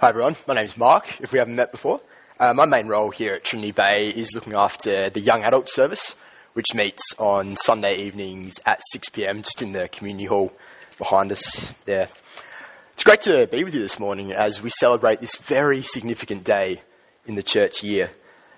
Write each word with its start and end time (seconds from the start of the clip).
Hi 0.00 0.08
everyone, 0.08 0.34
my 0.48 0.54
name 0.54 0.64
is 0.64 0.76
Mark, 0.76 1.20
if 1.20 1.32
we 1.32 1.38
haven't 1.38 1.54
met 1.54 1.70
before. 1.70 2.00
Uh, 2.38 2.52
my 2.52 2.66
main 2.66 2.88
role 2.88 3.10
here 3.10 3.34
at 3.34 3.44
Trinity 3.44 3.70
Bay 3.70 4.12
is 4.14 4.34
looking 4.34 4.54
after 4.54 5.08
the 5.08 5.20
young 5.20 5.44
adult 5.44 5.70
service, 5.70 6.16
which 6.54 6.74
meets 6.74 7.00
on 7.16 7.56
Sunday 7.56 8.02
evenings 8.02 8.56
at 8.66 8.80
6pm, 8.94 9.44
just 9.44 9.62
in 9.62 9.70
the 9.70 9.88
community 9.88 10.24
hall 10.24 10.52
behind 10.98 11.30
us 11.30 11.72
there. 11.84 12.08
It's 12.92 13.04
great 13.04 13.20
to 13.22 13.46
be 13.46 13.62
with 13.62 13.72
you 13.72 13.80
this 13.80 14.00
morning 14.00 14.32
as 14.32 14.60
we 14.60 14.68
celebrate 14.70 15.20
this 15.20 15.36
very 15.36 15.80
significant 15.82 16.42
day 16.42 16.82
in 17.24 17.36
the 17.36 17.42
church 17.44 17.84
year. 17.84 18.10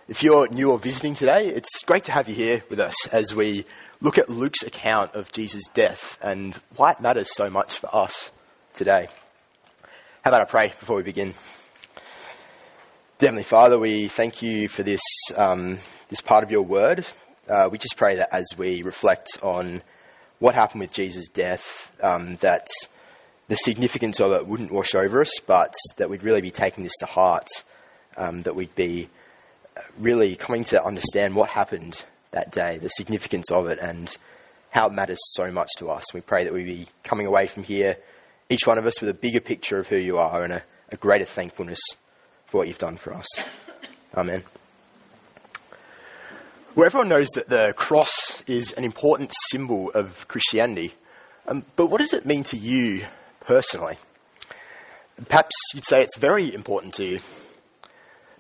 If 0.08 0.22
you're 0.22 0.48
new 0.48 0.70
or 0.70 0.78
visiting 0.78 1.14
today, 1.14 1.48
it's 1.48 1.84
great 1.84 2.04
to 2.04 2.12
have 2.12 2.30
you 2.30 2.34
here 2.34 2.64
with 2.70 2.80
us 2.80 3.08
as 3.08 3.34
we 3.34 3.66
look 4.00 4.16
at 4.16 4.30
Luke's 4.30 4.62
account 4.62 5.14
of 5.14 5.30
Jesus' 5.32 5.68
death 5.74 6.18
and 6.22 6.54
why 6.76 6.92
it 6.92 7.00
matters 7.00 7.28
so 7.34 7.50
much 7.50 7.78
for 7.78 7.94
us 7.94 8.30
today. 8.72 9.08
How 10.26 10.30
about 10.30 10.42
I 10.42 10.50
pray 10.50 10.72
before 10.80 10.96
we 10.96 11.04
begin? 11.04 11.34
Heavenly 13.20 13.44
Father, 13.44 13.78
we 13.78 14.08
thank 14.08 14.42
you 14.42 14.66
for 14.66 14.82
this, 14.82 15.00
um, 15.36 15.78
this 16.08 16.20
part 16.20 16.42
of 16.42 16.50
your 16.50 16.62
word. 16.62 17.06
Uh, 17.48 17.68
we 17.70 17.78
just 17.78 17.96
pray 17.96 18.16
that 18.16 18.34
as 18.34 18.44
we 18.58 18.82
reflect 18.82 19.38
on 19.40 19.82
what 20.40 20.56
happened 20.56 20.80
with 20.80 20.92
Jesus' 20.92 21.28
death, 21.28 21.92
um, 22.02 22.34
that 22.40 22.66
the 23.46 23.54
significance 23.54 24.18
of 24.18 24.32
it 24.32 24.48
wouldn't 24.48 24.72
wash 24.72 24.96
over 24.96 25.20
us, 25.20 25.30
but 25.46 25.76
that 25.96 26.10
we'd 26.10 26.24
really 26.24 26.40
be 26.40 26.50
taking 26.50 26.82
this 26.82 26.96
to 26.98 27.06
heart, 27.06 27.46
um, 28.16 28.42
that 28.42 28.56
we'd 28.56 28.74
be 28.74 29.08
really 29.96 30.34
coming 30.34 30.64
to 30.64 30.84
understand 30.84 31.36
what 31.36 31.50
happened 31.50 32.04
that 32.32 32.50
day, 32.50 32.78
the 32.78 32.88
significance 32.88 33.48
of 33.52 33.68
it, 33.68 33.78
and 33.78 34.16
how 34.70 34.88
it 34.88 34.92
matters 34.92 35.20
so 35.34 35.52
much 35.52 35.70
to 35.76 35.86
us. 35.88 36.12
We 36.12 36.20
pray 36.20 36.42
that 36.42 36.52
we 36.52 36.64
be 36.64 36.88
coming 37.04 37.28
away 37.28 37.46
from 37.46 37.62
here 37.62 37.98
each 38.48 38.66
one 38.66 38.78
of 38.78 38.86
us 38.86 39.00
with 39.00 39.10
a 39.10 39.14
bigger 39.14 39.40
picture 39.40 39.78
of 39.78 39.88
who 39.88 39.96
you 39.96 40.18
are 40.18 40.44
and 40.44 40.52
a, 40.52 40.62
a 40.90 40.96
greater 40.96 41.24
thankfulness 41.24 41.80
for 42.46 42.58
what 42.58 42.68
you've 42.68 42.78
done 42.78 42.96
for 42.96 43.12
us. 43.12 43.26
Amen. 44.14 44.44
Well, 46.74 46.86
everyone 46.86 47.08
knows 47.08 47.28
that 47.34 47.48
the 47.48 47.72
cross 47.74 48.42
is 48.46 48.72
an 48.72 48.84
important 48.84 49.32
symbol 49.50 49.90
of 49.92 50.28
Christianity. 50.28 50.94
Um, 51.48 51.64
but 51.74 51.86
what 51.86 52.00
does 52.00 52.12
it 52.12 52.26
mean 52.26 52.44
to 52.44 52.56
you 52.56 53.06
personally? 53.40 53.96
Perhaps 55.28 55.54
you'd 55.74 55.86
say 55.86 56.02
it's 56.02 56.18
very 56.18 56.52
important 56.54 56.94
to 56.94 57.06
you. 57.06 57.20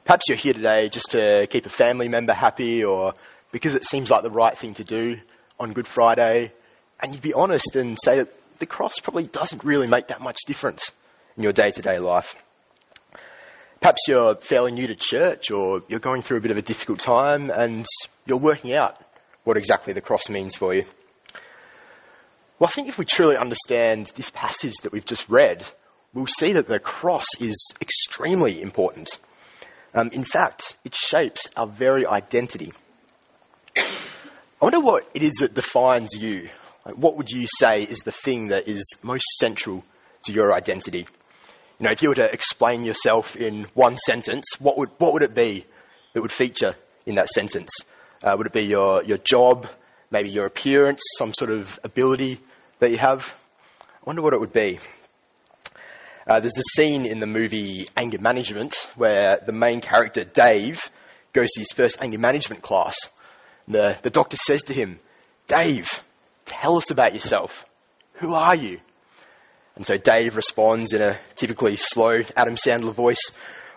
Perhaps 0.04 0.24
you're 0.28 0.36
here 0.36 0.52
today 0.52 0.88
just 0.88 1.12
to 1.12 1.46
keep 1.48 1.64
a 1.66 1.70
family 1.70 2.08
member 2.08 2.34
happy 2.34 2.84
or 2.84 3.14
because 3.52 3.74
it 3.74 3.84
seems 3.84 4.10
like 4.10 4.22
the 4.22 4.30
right 4.30 4.56
thing 4.56 4.74
to 4.74 4.84
do 4.84 5.18
on 5.58 5.72
Good 5.72 5.86
Friday. 5.86 6.52
And 7.00 7.12
you'd 7.12 7.22
be 7.22 7.32
honest 7.32 7.74
and 7.74 7.96
say 8.04 8.18
that 8.18 8.28
the 8.58 8.66
cross 8.66 8.98
probably 8.98 9.24
doesn't 9.24 9.64
really 9.64 9.86
make 9.86 10.08
that 10.08 10.20
much 10.20 10.38
difference 10.46 10.92
in 11.36 11.42
your 11.42 11.52
day 11.52 11.70
to 11.70 11.82
day 11.82 11.98
life. 11.98 12.36
Perhaps 13.80 14.02
you're 14.08 14.36
fairly 14.36 14.72
new 14.72 14.86
to 14.86 14.94
church 14.94 15.50
or 15.50 15.82
you're 15.88 16.00
going 16.00 16.22
through 16.22 16.38
a 16.38 16.40
bit 16.40 16.50
of 16.50 16.56
a 16.56 16.62
difficult 16.62 16.98
time 16.98 17.50
and 17.50 17.86
you're 18.24 18.38
working 18.38 18.72
out 18.72 18.98
what 19.44 19.56
exactly 19.56 19.92
the 19.92 20.00
cross 20.00 20.28
means 20.28 20.56
for 20.56 20.74
you. 20.74 20.84
Well, 22.58 22.68
I 22.68 22.70
think 22.70 22.88
if 22.88 22.98
we 22.98 23.04
truly 23.04 23.36
understand 23.36 24.12
this 24.16 24.30
passage 24.30 24.76
that 24.82 24.92
we've 24.92 25.04
just 25.04 25.28
read, 25.28 25.64
we'll 26.14 26.26
see 26.26 26.52
that 26.54 26.68
the 26.68 26.80
cross 26.80 27.26
is 27.38 27.56
extremely 27.80 28.62
important. 28.62 29.18
Um, 29.94 30.08
in 30.12 30.24
fact, 30.24 30.76
it 30.84 30.94
shapes 30.94 31.48
our 31.56 31.66
very 31.66 32.06
identity. 32.06 32.72
I 33.76 33.84
wonder 34.60 34.80
what 34.80 35.08
it 35.12 35.22
is 35.22 35.34
that 35.40 35.52
defines 35.52 36.14
you 36.14 36.48
like, 36.86 36.94
what 36.94 37.16
would 37.16 37.30
you 37.30 37.48
say 37.58 37.82
is 37.82 37.98
the 37.98 38.12
thing 38.12 38.48
that 38.48 38.68
is 38.68 38.82
most 39.02 39.24
central 39.40 39.84
to 40.24 40.32
your 40.32 40.54
identity? 40.54 41.06
You 41.80 41.84
know, 41.84 41.90
if 41.90 42.00
you 42.00 42.10
were 42.10 42.14
to 42.14 42.32
explain 42.32 42.84
yourself 42.84 43.34
in 43.36 43.66
one 43.74 43.96
sentence, 43.98 44.46
what 44.60 44.78
would, 44.78 44.90
what 44.98 45.12
would 45.12 45.24
it 45.24 45.34
be 45.34 45.66
that 46.12 46.22
would 46.22 46.30
feature 46.30 46.76
in 47.04 47.16
that 47.16 47.28
sentence? 47.28 47.70
Uh, 48.22 48.36
would 48.38 48.46
it 48.46 48.52
be 48.52 48.62
your, 48.62 49.02
your 49.02 49.18
job, 49.18 49.66
maybe 50.12 50.30
your 50.30 50.46
appearance, 50.46 51.02
some 51.18 51.34
sort 51.34 51.50
of 51.50 51.78
ability 51.82 52.40
that 52.78 52.92
you 52.92 52.98
have? 52.98 53.34
I 53.80 54.04
wonder 54.04 54.22
what 54.22 54.32
it 54.32 54.40
would 54.40 54.52
be. 54.52 54.78
Uh, 56.24 56.38
there's 56.38 56.56
a 56.56 56.76
scene 56.76 57.04
in 57.04 57.18
the 57.18 57.26
movie 57.26 57.88
Anger 57.96 58.18
Management 58.18 58.88
where 58.94 59.40
the 59.44 59.52
main 59.52 59.80
character, 59.80 60.22
Dave, 60.22 60.90
goes 61.32 61.50
to 61.52 61.60
his 61.60 61.72
first 61.72 62.00
anger 62.00 62.18
management 62.18 62.62
class. 62.62 62.96
The, 63.66 63.98
the 64.02 64.10
doctor 64.10 64.36
says 64.36 64.62
to 64.64 64.72
him, 64.72 65.00
Dave, 65.48 66.02
Tell 66.46 66.76
us 66.76 66.90
about 66.90 67.12
yourself. 67.12 67.64
Who 68.14 68.34
are 68.34 68.54
you? 68.56 68.80
And 69.74 69.86
so 69.86 69.96
Dave 69.96 70.36
responds 70.36 70.92
in 70.94 71.02
a 71.02 71.18
typically 71.34 71.76
slow 71.76 72.20
Adam 72.34 72.54
Sandler 72.54 72.94
voice 72.94 73.30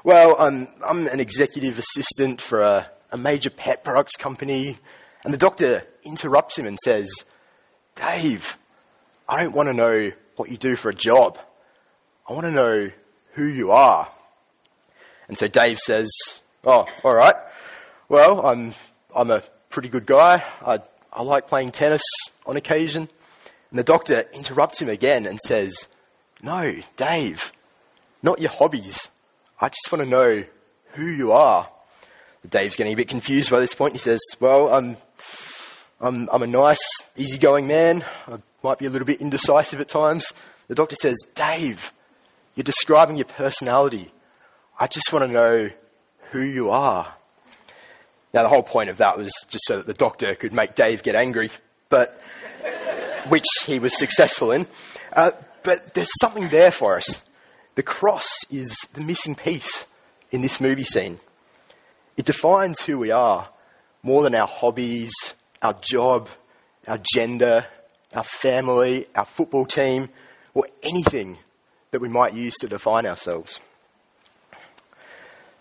Well, 0.03 0.37
I'm, 0.39 0.67
I'm 0.87 1.07
an 1.07 1.19
executive 1.19 1.77
assistant 1.77 2.41
for 2.41 2.61
a, 2.61 2.89
a 3.11 3.17
major 3.17 3.49
pet 3.49 3.83
products 3.83 4.15
company. 4.15 4.77
And 5.25 5.33
the 5.33 5.37
doctor 5.37 5.83
interrupts 6.03 6.57
him 6.57 6.67
and 6.67 6.79
says, 6.81 7.11
Dave, 7.95 8.57
I 9.27 9.43
don't 9.43 9.53
want 9.53 9.67
to 9.67 9.75
know 9.75 10.11
what 10.37 10.49
you 10.49 10.57
do 10.57 10.77
for 10.77 10.87
a 10.87 10.95
job. 10.95 11.37
I 12.27 12.33
want 12.33 12.45
to 12.45 12.51
know 12.51 12.91
who 13.33 13.45
you 13.45 13.71
are. 13.71 14.09
And 15.27 15.37
so 15.37 15.47
Dave 15.47 15.79
says, 15.79 16.09
Oh, 16.63 16.85
all 17.03 17.15
right. 17.15 17.35
Well, 18.07 18.45
I'm, 18.45 18.73
I'm 19.13 19.31
a 19.31 19.43
pretty 19.69 19.89
good 19.89 20.05
guy. 20.05 20.43
I 20.65 20.79
I 21.11 21.23
like 21.23 21.47
playing 21.47 21.71
tennis 21.71 22.03
on 22.45 22.57
occasion. 22.57 23.09
And 23.71 23.79
the 23.79 23.83
doctor 23.83 24.25
interrupts 24.33 24.81
him 24.81 24.89
again 24.89 25.25
and 25.25 25.39
says, 25.39 25.87
No, 26.41 26.75
Dave, 26.97 27.51
not 28.23 28.39
your 28.39 28.51
hobbies. 28.51 29.09
I 29.59 29.69
just 29.69 29.91
want 29.91 30.03
to 30.03 30.09
know 30.09 30.43
who 30.93 31.05
you 31.05 31.31
are. 31.31 31.69
Dave's 32.49 32.75
getting 32.75 32.93
a 32.93 32.95
bit 32.95 33.09
confused 33.09 33.51
by 33.51 33.59
this 33.59 33.75
point. 33.75 33.93
He 33.93 33.99
says, 33.99 34.19
Well, 34.39 34.73
I'm, 34.73 34.97
I'm, 35.99 36.29
I'm 36.31 36.43
a 36.43 36.47
nice, 36.47 36.83
easygoing 37.17 37.67
man. 37.67 38.05
I 38.27 38.37
might 38.63 38.79
be 38.79 38.85
a 38.85 38.89
little 38.89 39.05
bit 39.05 39.21
indecisive 39.21 39.81
at 39.81 39.89
times. 39.89 40.33
The 40.67 40.75
doctor 40.75 40.95
says, 40.95 41.17
Dave, 41.35 41.91
you're 42.55 42.63
describing 42.63 43.17
your 43.17 43.25
personality. 43.25 44.11
I 44.79 44.87
just 44.87 45.11
want 45.11 45.25
to 45.25 45.31
know 45.31 45.69
who 46.31 46.41
you 46.41 46.69
are. 46.69 47.13
Now, 48.33 48.43
the 48.43 48.49
whole 48.49 48.63
point 48.63 48.89
of 48.89 48.97
that 48.97 49.17
was 49.17 49.33
just 49.47 49.65
so 49.65 49.77
that 49.77 49.87
the 49.87 49.93
doctor 49.93 50.35
could 50.35 50.53
make 50.53 50.75
Dave 50.75 51.01
get 51.01 51.15
angry, 51.15 51.49
but 51.89 52.21
which 53.27 53.45
he 53.65 53.79
was 53.79 53.97
successful 53.97 54.51
in. 54.51 54.67
Uh, 55.11 55.31
but 55.63 55.93
there's 55.93 56.11
something 56.21 56.49
there 56.49 56.71
for 56.71 56.95
us. 56.97 57.19
The 57.75 57.83
cross 57.83 58.29
is 58.51 58.75
the 58.93 59.01
missing 59.01 59.35
piece 59.35 59.85
in 60.31 60.41
this 60.41 60.61
movie 60.61 60.83
scene. 60.83 61.19
It 62.17 62.25
defines 62.25 62.81
who 62.81 62.99
we 62.99 63.11
are 63.11 63.49
more 64.03 64.23
than 64.23 64.35
our 64.35 64.47
hobbies, 64.47 65.13
our 65.61 65.73
job, 65.73 66.29
our 66.87 66.99
gender, 67.15 67.65
our 68.13 68.23
family, 68.23 69.07
our 69.15 69.25
football 69.25 69.65
team, 69.65 70.09
or 70.53 70.65
anything 70.83 71.37
that 71.91 72.01
we 72.01 72.09
might 72.09 72.33
use 72.33 72.55
to 72.57 72.67
define 72.67 73.05
ourselves. 73.05 73.59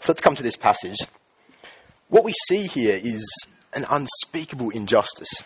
So 0.00 0.12
let's 0.12 0.20
come 0.20 0.34
to 0.36 0.42
this 0.42 0.56
passage. 0.56 0.96
What 2.08 2.24
we 2.24 2.32
see 2.48 2.66
here 2.66 2.96
is 2.96 3.22
an 3.74 3.84
unspeakable 3.90 4.70
injustice. 4.70 5.42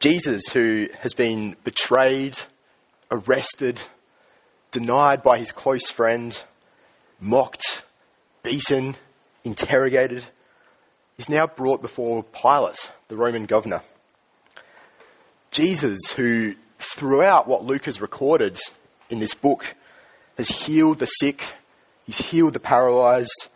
Jesus, 0.00 0.48
who 0.52 0.88
has 0.98 1.14
been 1.14 1.54
betrayed, 1.62 2.36
arrested, 3.08 3.80
denied 4.72 5.22
by 5.22 5.38
his 5.38 5.52
close 5.52 5.88
friend, 5.88 6.42
mocked, 7.20 7.82
beaten, 8.42 8.96
interrogated, 9.44 10.24
is 11.18 11.28
now 11.28 11.46
brought 11.46 11.82
before 11.82 12.24
Pilate, 12.24 12.90
the 13.06 13.16
Roman 13.16 13.46
governor. 13.46 13.82
Jesus, 15.52 16.00
who 16.16 16.54
throughout 16.80 17.46
what 17.46 17.64
Luke 17.64 17.84
has 17.84 18.00
recorded 18.00 18.58
in 19.08 19.20
this 19.20 19.34
book, 19.34 19.76
has 20.36 20.48
healed 20.48 20.98
the 20.98 21.06
sick, 21.06 21.44
he's 22.06 22.18
healed 22.18 22.54
the 22.54 22.60
paralyzed, 22.60 23.48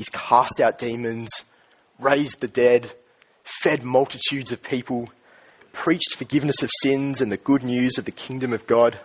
He's 0.00 0.08
cast 0.08 0.62
out 0.62 0.78
demons, 0.78 1.28
raised 1.98 2.40
the 2.40 2.48
dead, 2.48 2.90
fed 3.44 3.84
multitudes 3.84 4.50
of 4.50 4.62
people, 4.62 5.10
preached 5.74 6.14
forgiveness 6.14 6.62
of 6.62 6.70
sins 6.80 7.20
and 7.20 7.30
the 7.30 7.36
good 7.36 7.62
news 7.62 7.98
of 7.98 8.06
the 8.06 8.10
kingdom 8.10 8.54
of 8.54 8.66
God. 8.66 8.98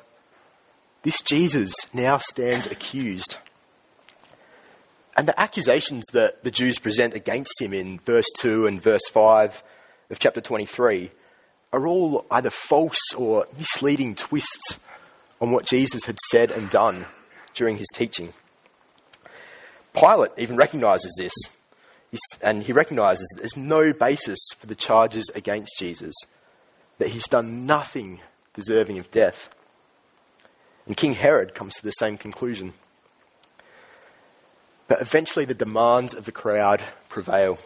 This 1.03 1.21
Jesus 1.21 1.73
now 1.93 2.19
stands 2.19 2.65
accused. 2.65 3.39
And 5.17 5.27
the 5.27 5.37
accusations 5.37 6.05
that 6.13 6.45
the 6.45 6.51
Jews 6.51 6.79
present 6.79 7.13
against 7.13 7.59
him 7.59 7.73
in 7.73 7.99
verse 7.99 8.31
2 8.37 8.65
and 8.65 8.81
verse 8.81 9.09
5 9.11 9.63
of 10.11 10.19
chapter 10.19 10.39
23 10.39 11.11
are 11.73 11.85
all 11.85 12.25
either 12.31 12.49
false 12.49 13.13
or 13.17 13.47
misleading 13.57 14.15
twists 14.15 14.79
on 15.41 15.51
what 15.51 15.65
Jesus 15.65 16.05
had 16.05 16.19
said 16.29 16.51
and 16.51 16.69
done 16.69 17.05
during 17.53 17.75
his 17.75 17.89
teaching. 17.93 18.31
Pilate 19.95 20.31
even 20.37 20.57
recognizes 20.57 21.15
this, 21.17 21.33
and 22.41 22.63
he 22.63 22.73
recognizes 22.73 23.27
that 23.29 23.41
there's 23.41 23.57
no 23.57 23.93
basis 23.93 24.39
for 24.57 24.67
the 24.67 24.75
charges 24.75 25.29
against 25.33 25.77
Jesus, 25.79 26.13
that 26.99 27.09
he's 27.09 27.27
done 27.27 27.65
nothing 27.65 28.21
deserving 28.53 28.99
of 28.99 29.11
death. 29.11 29.49
And 30.85 30.95
King 30.95 31.13
Herod 31.13 31.55
comes 31.55 31.75
to 31.75 31.83
the 31.83 31.91
same 31.91 32.17
conclusion. 32.17 32.73
But 34.87 35.01
eventually, 35.01 35.45
the 35.45 35.53
demands 35.53 36.13
of 36.13 36.25
the 36.25 36.31
crowd 36.31 36.81
prevail. 37.09 37.57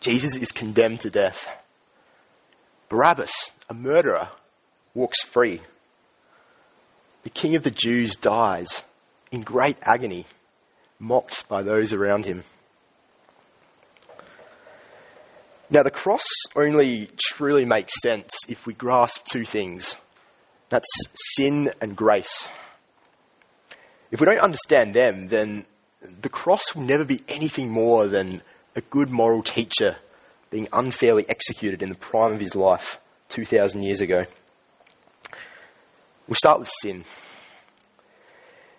Jesus 0.00 0.36
is 0.36 0.50
condemned 0.50 1.00
to 1.00 1.10
death. 1.10 1.46
Barabbas, 2.88 3.52
a 3.68 3.74
murderer, 3.74 4.30
walks 4.94 5.22
free. 5.22 5.60
The 7.24 7.30
king 7.30 7.54
of 7.54 7.62
the 7.62 7.70
Jews 7.70 8.16
dies 8.16 8.82
in 9.30 9.42
great 9.42 9.76
agony, 9.82 10.26
mocked 11.02 11.46
by 11.48 11.62
those 11.62 11.92
around 11.92 12.24
him. 12.24 12.44
Now, 15.68 15.82
the 15.82 15.90
cross 15.90 16.26
only 16.54 17.10
truly 17.18 17.64
makes 17.64 17.92
sense 18.02 18.30
if 18.48 18.66
we 18.66 18.74
grasp 18.74 19.24
two 19.24 19.44
things 19.44 19.96
that's 20.68 20.88
sin 21.36 21.70
and 21.80 21.96
grace. 21.96 22.46
If 24.10 24.20
we 24.20 24.26
don't 24.26 24.38
understand 24.38 24.94
them, 24.94 25.28
then 25.28 25.64
the 26.20 26.28
cross 26.28 26.74
will 26.74 26.82
never 26.82 27.04
be 27.04 27.22
anything 27.28 27.70
more 27.70 28.06
than 28.06 28.42
a 28.76 28.80
good 28.82 29.10
moral 29.10 29.42
teacher 29.42 29.96
being 30.50 30.68
unfairly 30.72 31.28
executed 31.28 31.82
in 31.82 31.88
the 31.88 31.94
prime 31.94 32.34
of 32.34 32.40
his 32.40 32.54
life 32.54 32.98
2,000 33.30 33.82
years 33.82 34.00
ago. 34.00 34.24
We'll 36.28 36.36
start 36.36 36.60
with 36.60 36.70
sin. 36.82 37.04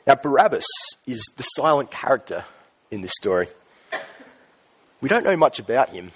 Now, 0.06 0.16
Barabbas 0.16 0.66
is 1.08 1.24
the 1.38 1.44
silent 1.44 1.90
character 1.90 2.44
in 2.92 3.02
this 3.02 3.14
story. 3.18 3.48
We 5.02 5.10
don't 5.10 5.24
know 5.24 5.36
much 5.36 5.60
about 5.60 5.90
him, 5.90 6.12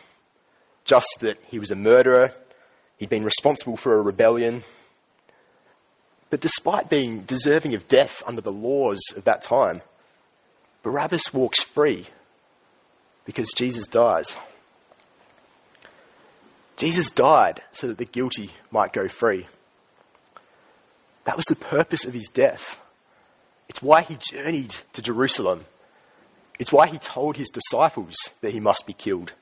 just 0.86 1.08
that 1.22 1.38
he 1.48 1.60
was 1.60 1.72
a 1.72 1.76
murderer, 1.76 2.32
he'd 2.98 3.10
been 3.10 3.24
responsible 3.24 3.78
for 3.78 3.98
a 3.98 4.02
rebellion. 4.02 4.64
But 6.30 6.42
despite 6.42 6.90
being 6.90 7.22
deserving 7.22 7.74
of 7.76 7.88
death 7.88 8.22
under 8.26 8.42
the 8.42 8.52
laws 8.52 9.00
of 9.16 9.24
that 9.24 9.42
time, 9.42 9.82
Barabbas 10.84 11.34
walks 11.34 11.64
free 11.64 12.08
because 13.26 13.52
Jesus 13.56 13.88
dies. 13.88 14.36
Jesus 16.76 17.10
died 17.10 17.62
so 17.72 17.88
that 17.88 17.98
the 17.98 18.06
guilty 18.06 18.52
might 18.72 18.94
go 18.94 19.08
free. 19.08 19.48
That 21.24 21.36
was 21.36 21.46
the 21.46 21.56
purpose 21.56 22.06
of 22.06 22.14
his 22.14 22.30
death. 22.34 22.78
It's 23.70 23.82
why 23.82 24.02
he 24.02 24.18
journeyed 24.18 24.76
to 24.94 25.02
Jerusalem. 25.02 25.66
It's 26.60 26.72
why 26.72 26.88
he 26.88 26.98
told 26.98 27.38
his 27.38 27.50
disciples 27.50 28.16
that 28.42 28.52
he 28.52 28.60
must 28.60 28.86
be 28.86 28.94
killed. 28.94 29.34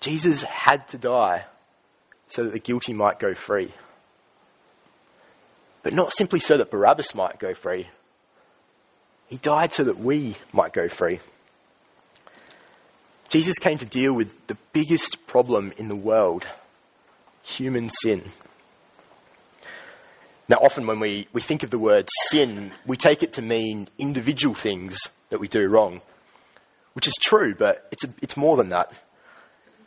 Jesus 0.00 0.42
had 0.42 0.86
to 0.88 0.98
die 0.98 1.46
so 2.28 2.44
that 2.44 2.52
the 2.52 2.58
guilty 2.58 2.92
might 2.92 3.18
go 3.18 3.34
free. 3.34 3.72
But 5.82 5.94
not 5.94 6.12
simply 6.12 6.40
so 6.40 6.56
that 6.56 6.70
Barabbas 6.70 7.14
might 7.14 7.38
go 7.38 7.54
free, 7.54 7.88
he 9.28 9.36
died 9.36 9.72
so 9.72 9.84
that 9.84 9.98
we 9.98 10.36
might 10.52 10.72
go 10.72 10.88
free. 10.88 11.20
Jesus 13.28 13.58
came 13.58 13.78
to 13.78 13.86
deal 13.86 14.12
with 14.12 14.46
the 14.46 14.56
biggest 14.72 15.26
problem 15.26 15.72
in 15.76 15.88
the 15.88 15.96
world 15.96 16.46
human 17.42 17.90
sin. 17.90 18.22
Now, 20.48 20.58
often 20.62 20.86
when 20.86 21.00
we, 21.00 21.26
we 21.32 21.40
think 21.40 21.62
of 21.62 21.70
the 21.70 21.78
word 21.78 22.08
sin, 22.28 22.70
we 22.86 22.96
take 22.96 23.22
it 23.22 23.32
to 23.34 23.42
mean 23.42 23.88
individual 23.98 24.54
things 24.54 24.98
that 25.30 25.40
we 25.40 25.48
do 25.48 25.66
wrong, 25.68 26.00
which 26.92 27.08
is 27.08 27.14
true, 27.20 27.54
but 27.54 27.88
it's, 27.90 28.04
a, 28.04 28.08
it's 28.22 28.36
more 28.36 28.56
than 28.56 28.68
that. 28.68 28.92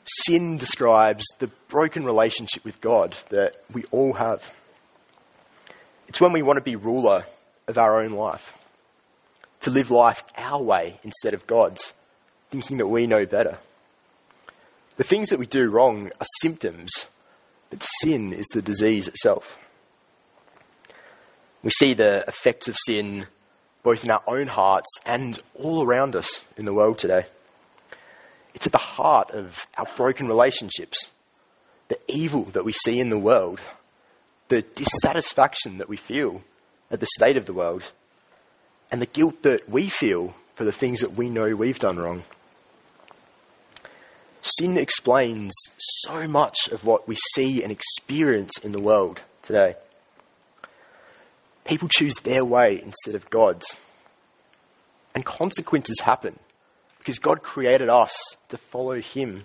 Sin 0.03 0.57
describes 0.57 1.23
the 1.39 1.47
broken 1.69 2.03
relationship 2.03 2.65
with 2.65 2.81
God 2.81 3.15
that 3.29 3.63
we 3.73 3.85
all 3.91 4.13
have. 4.13 4.51
It's 6.09 6.19
when 6.19 6.33
we 6.33 6.41
want 6.41 6.57
to 6.57 6.63
be 6.63 6.75
ruler 6.75 7.25
of 7.67 7.77
our 7.77 8.01
own 8.01 8.11
life 8.11 8.53
to 9.61 9.69
live 9.69 9.91
life 9.91 10.23
our 10.35 10.61
way 10.61 10.99
instead 11.03 11.33
of 11.33 11.47
God's, 11.47 11.93
thinking 12.51 12.77
that 12.77 12.87
we 12.87 13.07
know 13.07 13.25
better. 13.25 13.59
The 14.97 15.03
things 15.03 15.29
that 15.29 15.39
we 15.39 15.45
do 15.45 15.69
wrong 15.69 16.11
are 16.19 16.27
symptoms, 16.41 16.91
but 17.69 17.83
sin 18.01 18.33
is 18.33 18.47
the 18.53 18.61
disease 18.61 19.07
itself. 19.07 19.57
We 21.63 21.71
see 21.71 21.93
the 21.93 22.23
effects 22.27 22.67
of 22.67 22.77
sin 22.85 23.27
both 23.83 24.03
in 24.03 24.11
our 24.11 24.23
own 24.27 24.47
hearts 24.47 24.89
and 25.05 25.39
all 25.55 25.83
around 25.83 26.15
us 26.15 26.41
in 26.57 26.65
the 26.65 26.73
world 26.73 26.97
today. 26.97 27.25
It's 28.53 28.65
at 28.65 28.71
the 28.71 28.77
heart 28.77 29.31
of 29.31 29.67
our 29.77 29.87
broken 29.95 30.27
relationships, 30.27 31.07
the 31.87 31.99
evil 32.07 32.43
that 32.45 32.65
we 32.65 32.73
see 32.73 32.99
in 32.99 33.09
the 33.09 33.19
world, 33.19 33.59
the 34.49 34.61
dissatisfaction 34.61 35.77
that 35.77 35.89
we 35.89 35.97
feel 35.97 36.41
at 36.91 36.99
the 36.99 37.07
state 37.17 37.37
of 37.37 37.45
the 37.45 37.53
world, 37.53 37.83
and 38.91 39.01
the 39.01 39.05
guilt 39.05 39.43
that 39.43 39.69
we 39.69 39.89
feel 39.89 40.35
for 40.55 40.63
the 40.63 40.71
things 40.71 41.01
that 41.01 41.13
we 41.13 41.29
know 41.29 41.55
we've 41.55 41.79
done 41.79 41.97
wrong. 41.97 42.23
Sin 44.41 44.77
explains 44.77 45.53
so 45.77 46.27
much 46.27 46.67
of 46.69 46.83
what 46.83 47.07
we 47.07 47.15
see 47.33 47.61
and 47.61 47.71
experience 47.71 48.57
in 48.63 48.71
the 48.71 48.79
world 48.79 49.21
today. 49.43 49.75
People 51.69 51.87
choose 51.87 52.15
their 52.23 52.43
way 52.43 52.81
instead 52.83 53.13
of 53.13 53.29
God's. 53.29 53.75
And 55.13 55.23
consequences 55.23 55.99
happen 55.99 56.39
because 56.97 57.19
God 57.19 57.43
created 57.43 57.89
us 57.89 58.19
to 58.49 58.57
follow 58.57 58.99
Him. 58.99 59.43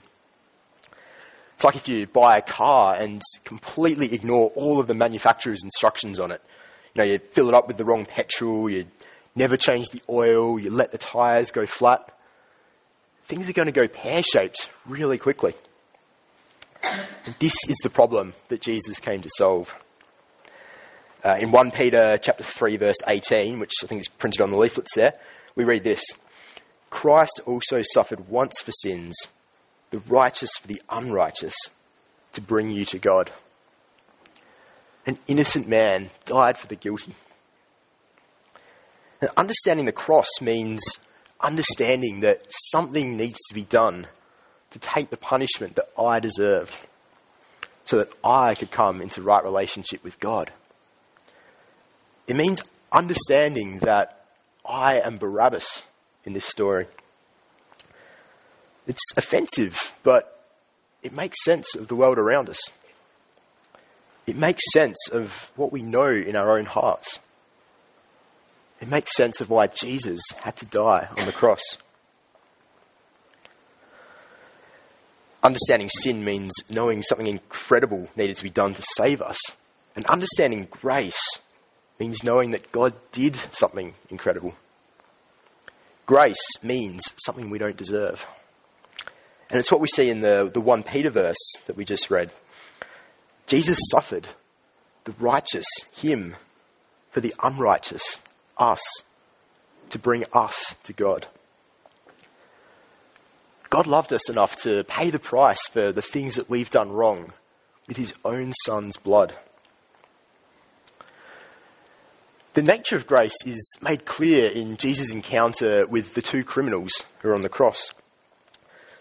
It's 1.55 1.65
like 1.65 1.77
if 1.77 1.87
you 1.87 2.07
buy 2.07 2.39
a 2.39 2.43
car 2.43 2.95
and 2.95 3.21
completely 3.45 4.15
ignore 4.15 4.49
all 4.55 4.81
of 4.81 4.87
the 4.87 4.95
manufacturer's 4.95 5.63
instructions 5.63 6.19
on 6.19 6.33
it. 6.33 6.41
You 6.95 7.05
know, 7.05 7.13
you 7.13 7.19
fill 7.19 7.49
it 7.49 7.55
up 7.55 7.69
with 7.69 7.77
the 7.77 7.85
wrong 7.85 8.07
petrol, 8.07 8.71
you 8.71 8.87
never 9.37 9.59
change 9.59 9.91
the 9.91 10.01
oil, 10.09 10.59
you 10.59 10.71
let 10.71 10.93
the 10.93 10.99
tyres 10.99 11.51
go 11.51 11.67
flat, 11.67 12.11
things 13.27 13.51
are 13.51 13.53
going 13.53 13.67
to 13.67 13.73
go 13.73 13.87
pear 13.87 14.23
shaped 14.23 14.71
really 14.87 15.19
quickly. 15.19 15.53
And 16.83 17.35
this 17.39 17.57
is 17.69 17.77
the 17.83 17.91
problem 17.91 18.33
that 18.49 18.63
Jesus 18.63 18.99
came 18.99 19.21
to 19.21 19.31
solve. 19.37 19.75
Uh, 21.25 21.37
in 21.41 21.51
1 21.51 21.71
Peter 21.71 22.19
chapter 22.21 22.45
3 22.45 22.77
verse 22.77 22.99
18, 23.09 23.59
which 23.59 23.73
I 23.83 23.87
think 23.87 24.03
is 24.03 24.09
printed 24.09 24.43
on 24.43 24.51
the 24.51 24.59
leaflets 24.59 24.95
there, 24.95 25.15
we 25.57 25.65
read 25.65 25.83
this. 25.83 26.05
Christ 26.91 27.41
also 27.47 27.81
suffered 27.83 28.29
once 28.29 28.61
for 28.61 28.73
sins, 28.73 29.17
the 29.91 30.01
righteous 30.01 30.51
for 30.61 30.69
the 30.69 30.83
unrighteous, 30.91 31.55
to 32.35 32.43
bring 32.43 32.71
you 32.71 32.85
to 32.87 32.99
God. 32.99 33.33
An 35.07 35.19
innocent 35.27 35.67
man 35.67 36.11
died 36.27 36.59
for 36.59 36.67
the 36.67 36.77
guilty. 36.77 37.15
And 39.23 39.31
understanding 39.37 39.87
the 39.87 39.93
cross 39.93 40.29
means 40.43 40.83
understanding 41.41 42.21
that 42.21 42.43
something 42.49 43.17
needs 43.17 43.39
to 43.49 43.55
be 43.55 43.65
done 43.65 44.07
to 44.73 44.79
take 44.79 45.09
the 45.09 45.17
punishment 45.17 45.77
that 45.77 45.89
I 45.99 46.21
deserve 46.21 46.83
so 47.85 47.99
that 47.99 48.11
I 48.23 48.55
could 48.55 48.71
come 48.71 49.01
into 49.01 49.23
right 49.23 49.43
relationship 49.43 50.05
with 50.05 50.21
God. 50.21 50.53
It 52.27 52.37
means 52.37 52.63
understanding 52.91 53.81
that 53.81 54.25
I 54.65 55.01
am 55.01 55.19
Barabbas 55.19 55.83
in 56.25 56.33
this 56.33 56.47
story. 56.47 56.87
It's 58.87 59.03
offensive, 59.17 59.95
but 60.03 60.47
it 61.03 61.13
makes 61.13 61.43
sense 61.45 61.75
of 61.75 61.89
the 61.89 61.97
world 61.97 62.19
around 62.19 62.49
us. 62.49 62.61
It 64.27 64.37
makes 64.37 64.63
sense 64.73 64.97
of 65.13 65.51
what 65.57 65.73
we 65.73 65.83
know 65.83 66.11
in 66.11 66.37
our 66.37 66.57
own 66.57 66.65
hearts 66.65 67.19
it 68.85 68.91
makes 68.91 69.17
sense 69.17 69.41
of 69.41 69.49
why 69.49 69.67
Jesus 69.69 70.21
had 70.43 70.57
to 70.57 70.67
die 70.67 71.09
on 71.17 71.25
the 71.25 71.33
cross. 71.33 71.63
Understanding 75.43 75.89
sin 75.89 76.23
means 76.23 76.53
knowing 76.69 77.01
something 77.01 77.27
incredible 77.27 78.11
needed 78.15 78.37
to 78.37 78.43
be 78.43 78.51
done 78.51 78.75
to 78.75 78.83
save 78.99 79.23
us. 79.23 79.39
And 79.97 80.05
understanding 80.05 80.69
grace 80.71 81.39
means 81.99 82.25
knowing 82.25 82.51
that 82.51 82.73
God 82.73 82.95
did 83.13 83.37
something 83.53 83.95
incredible. 84.11 84.55
Grace 86.07 86.45
means 86.63 87.03
something 87.25 87.51
we 87.51 87.59
don't 87.59 87.77
deserve. 87.77 88.27
And 89.51 89.61
it's 89.61 89.71
what 89.71 89.81
we 89.81 89.89
see 89.89 90.11
in 90.11 90.21
the, 90.21 90.51
the 90.53 90.61
1 90.61 90.83
Peter 90.83 91.11
verse 91.11 91.53
that 91.67 91.77
we 91.77 91.85
just 91.85 92.11
read. 92.11 92.31
Jesus 93.47 93.79
suffered, 93.91 94.27
the 95.05 95.15
righteous, 95.19 95.67
him, 95.93 96.35
for 97.11 97.21
the 97.21 97.35
unrighteous, 97.43 98.19
us 98.59 98.83
to 99.91 99.99
bring 99.99 100.25
us 100.33 100.75
to 100.85 100.93
God. 100.93 101.27
God 103.71 103.87
loved 103.87 104.13
us 104.13 104.29
enough 104.29 104.57
to 104.63 104.85
pay 104.85 105.11
the 105.11 105.19
price 105.19 105.67
for 105.69 105.93
the 105.93 106.03
things 106.03 106.37
that 106.37 106.51
we've 106.51 106.71
done 106.71 106.93
wrong 106.93 107.33
with 107.87 107.97
his 107.97 108.15
own 108.25 108.53
son's 108.65 108.97
blood. 108.97 109.35
The 112.55 112.63
nature 112.63 112.95
of 112.95 113.07
grace 113.07 113.35
is 113.45 113.77
made 113.83 114.05
clear 114.05 114.49
in 114.49 114.77
Jesus' 114.77 115.11
encounter 115.11 115.87
with 115.87 116.15
the 116.15 116.23
two 116.23 116.45
criminals 116.45 116.93
who 117.19 117.31
are 117.31 117.35
on 117.35 117.43
the 117.43 117.49
cross. 117.49 117.93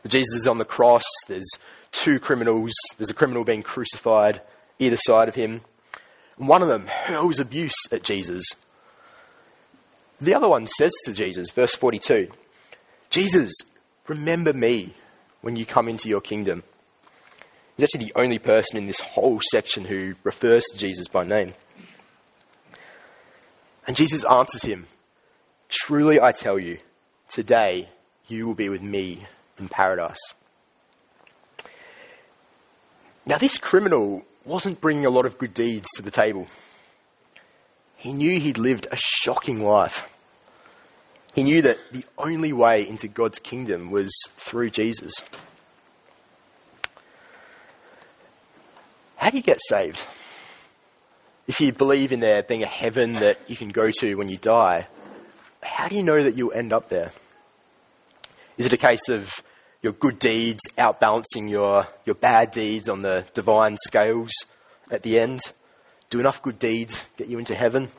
Jesus 0.07 0.41
is 0.41 0.47
on 0.47 0.57
the 0.57 0.65
cross, 0.65 1.05
there's 1.27 1.49
two 1.91 2.19
criminals, 2.19 2.73
there's 2.97 3.11
a 3.11 3.13
criminal 3.13 3.43
being 3.43 3.63
crucified 3.63 4.41
either 4.79 4.97
side 4.97 5.29
of 5.29 5.35
him. 5.35 5.61
And 6.37 6.47
one 6.47 6.63
of 6.63 6.67
them 6.67 6.87
hurls 6.87 7.39
abuse 7.39 7.75
at 7.91 8.03
Jesus 8.03 8.43
The 10.19 10.35
other 10.35 10.49
one 10.49 10.67
says 10.67 10.93
to 11.05 11.13
Jesus, 11.13 11.51
verse 11.51 11.75
42, 11.75 12.29
Jesus, 13.09 13.53
remember 14.07 14.53
me 14.53 14.93
when 15.41 15.55
you 15.55 15.65
come 15.65 15.87
into 15.87 16.09
your 16.09 16.21
kingdom. 16.21 16.63
He's 17.77 17.83
actually 17.83 18.05
the 18.05 18.19
only 18.19 18.39
person 18.39 18.77
in 18.77 18.87
this 18.87 18.99
whole 18.99 19.41
section 19.51 19.85
who 19.85 20.15
refers 20.23 20.63
to 20.71 20.77
Jesus 20.77 21.07
by 21.07 21.23
name. 21.23 21.53
And 23.85 23.95
Jesus 23.95 24.23
answers 24.23 24.63
him, 24.63 24.87
Truly 25.69 26.19
I 26.19 26.31
tell 26.31 26.59
you, 26.59 26.77
today 27.29 27.89
you 28.27 28.47
will 28.47 28.53
be 28.53 28.69
with 28.69 28.81
me 28.81 29.25
in 29.59 29.67
paradise. 29.67 30.21
Now, 33.25 33.37
this 33.37 33.57
criminal 33.57 34.23
wasn't 34.45 34.81
bringing 34.81 35.05
a 35.05 35.09
lot 35.09 35.25
of 35.25 35.37
good 35.37 35.53
deeds 35.53 35.87
to 35.95 36.01
the 36.01 36.11
table. 36.11 36.47
He 37.95 38.11
knew 38.11 38.39
he'd 38.39 38.57
lived 38.57 38.87
a 38.91 38.97
shocking 38.97 39.63
life. 39.63 40.09
He 41.33 41.43
knew 41.43 41.61
that 41.61 41.77
the 41.91 42.03
only 42.17 42.51
way 42.51 42.87
into 42.87 43.07
God's 43.07 43.39
kingdom 43.39 43.91
was 43.91 44.11
through 44.37 44.71
Jesus. 44.71 45.13
How 49.15 49.29
do 49.29 49.37
you 49.37 49.43
get 49.43 49.59
saved? 49.69 50.03
If 51.45 51.59
you 51.59 51.73
believe 51.73 52.13
in 52.13 52.21
there 52.21 52.41
being 52.41 52.63
a 52.63 52.67
heaven 52.67 53.13
that 53.15 53.37
you 53.49 53.57
can 53.57 53.69
go 53.69 53.91
to 53.99 54.15
when 54.15 54.29
you 54.29 54.37
die, 54.37 54.87
how 55.61 55.89
do 55.89 55.95
you 55.95 56.03
know 56.03 56.23
that 56.23 56.37
you'll 56.37 56.53
end 56.53 56.71
up 56.71 56.87
there? 56.87 57.11
Is 58.57 58.65
it 58.65 58.73
a 58.73 58.77
case 58.77 59.09
of 59.09 59.43
your 59.81 59.91
good 59.91 60.19
deeds 60.19 60.61
outbalancing 60.77 61.49
your, 61.49 61.87
your 62.05 62.15
bad 62.15 62.51
deeds 62.51 62.87
on 62.87 63.01
the 63.01 63.25
divine 63.33 63.75
scales 63.85 64.31
at 64.89 65.03
the 65.03 65.19
end? 65.19 65.41
Do 66.09 66.19
enough 66.21 66.41
good 66.41 66.59
deeds 66.59 67.03
get 67.17 67.27
you 67.27 67.39
into 67.39 67.55
heaven? 67.55 67.89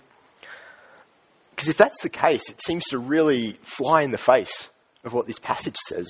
Because 1.51 1.69
if 1.69 1.77
that's 1.77 2.01
the 2.03 2.09
case, 2.09 2.49
it 2.49 2.63
seems 2.65 2.85
to 2.87 2.99
really 2.99 3.53
fly 3.63 4.03
in 4.03 4.11
the 4.11 4.19
face 4.19 4.71
of 5.05 5.13
what 5.13 5.27
this 5.27 5.39
passage 5.39 5.77
says. 5.87 6.09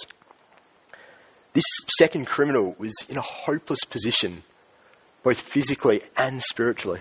This 1.53 1.65
second 1.99 2.27
criminal 2.27 2.77
was 2.79 2.95
in 3.09 3.17
a 3.17 3.23
hopeless 3.23 3.85
position, 3.85 4.45
both 5.25 5.41
physically 5.41 6.03
and 6.17 6.41
spiritually. 6.41 7.01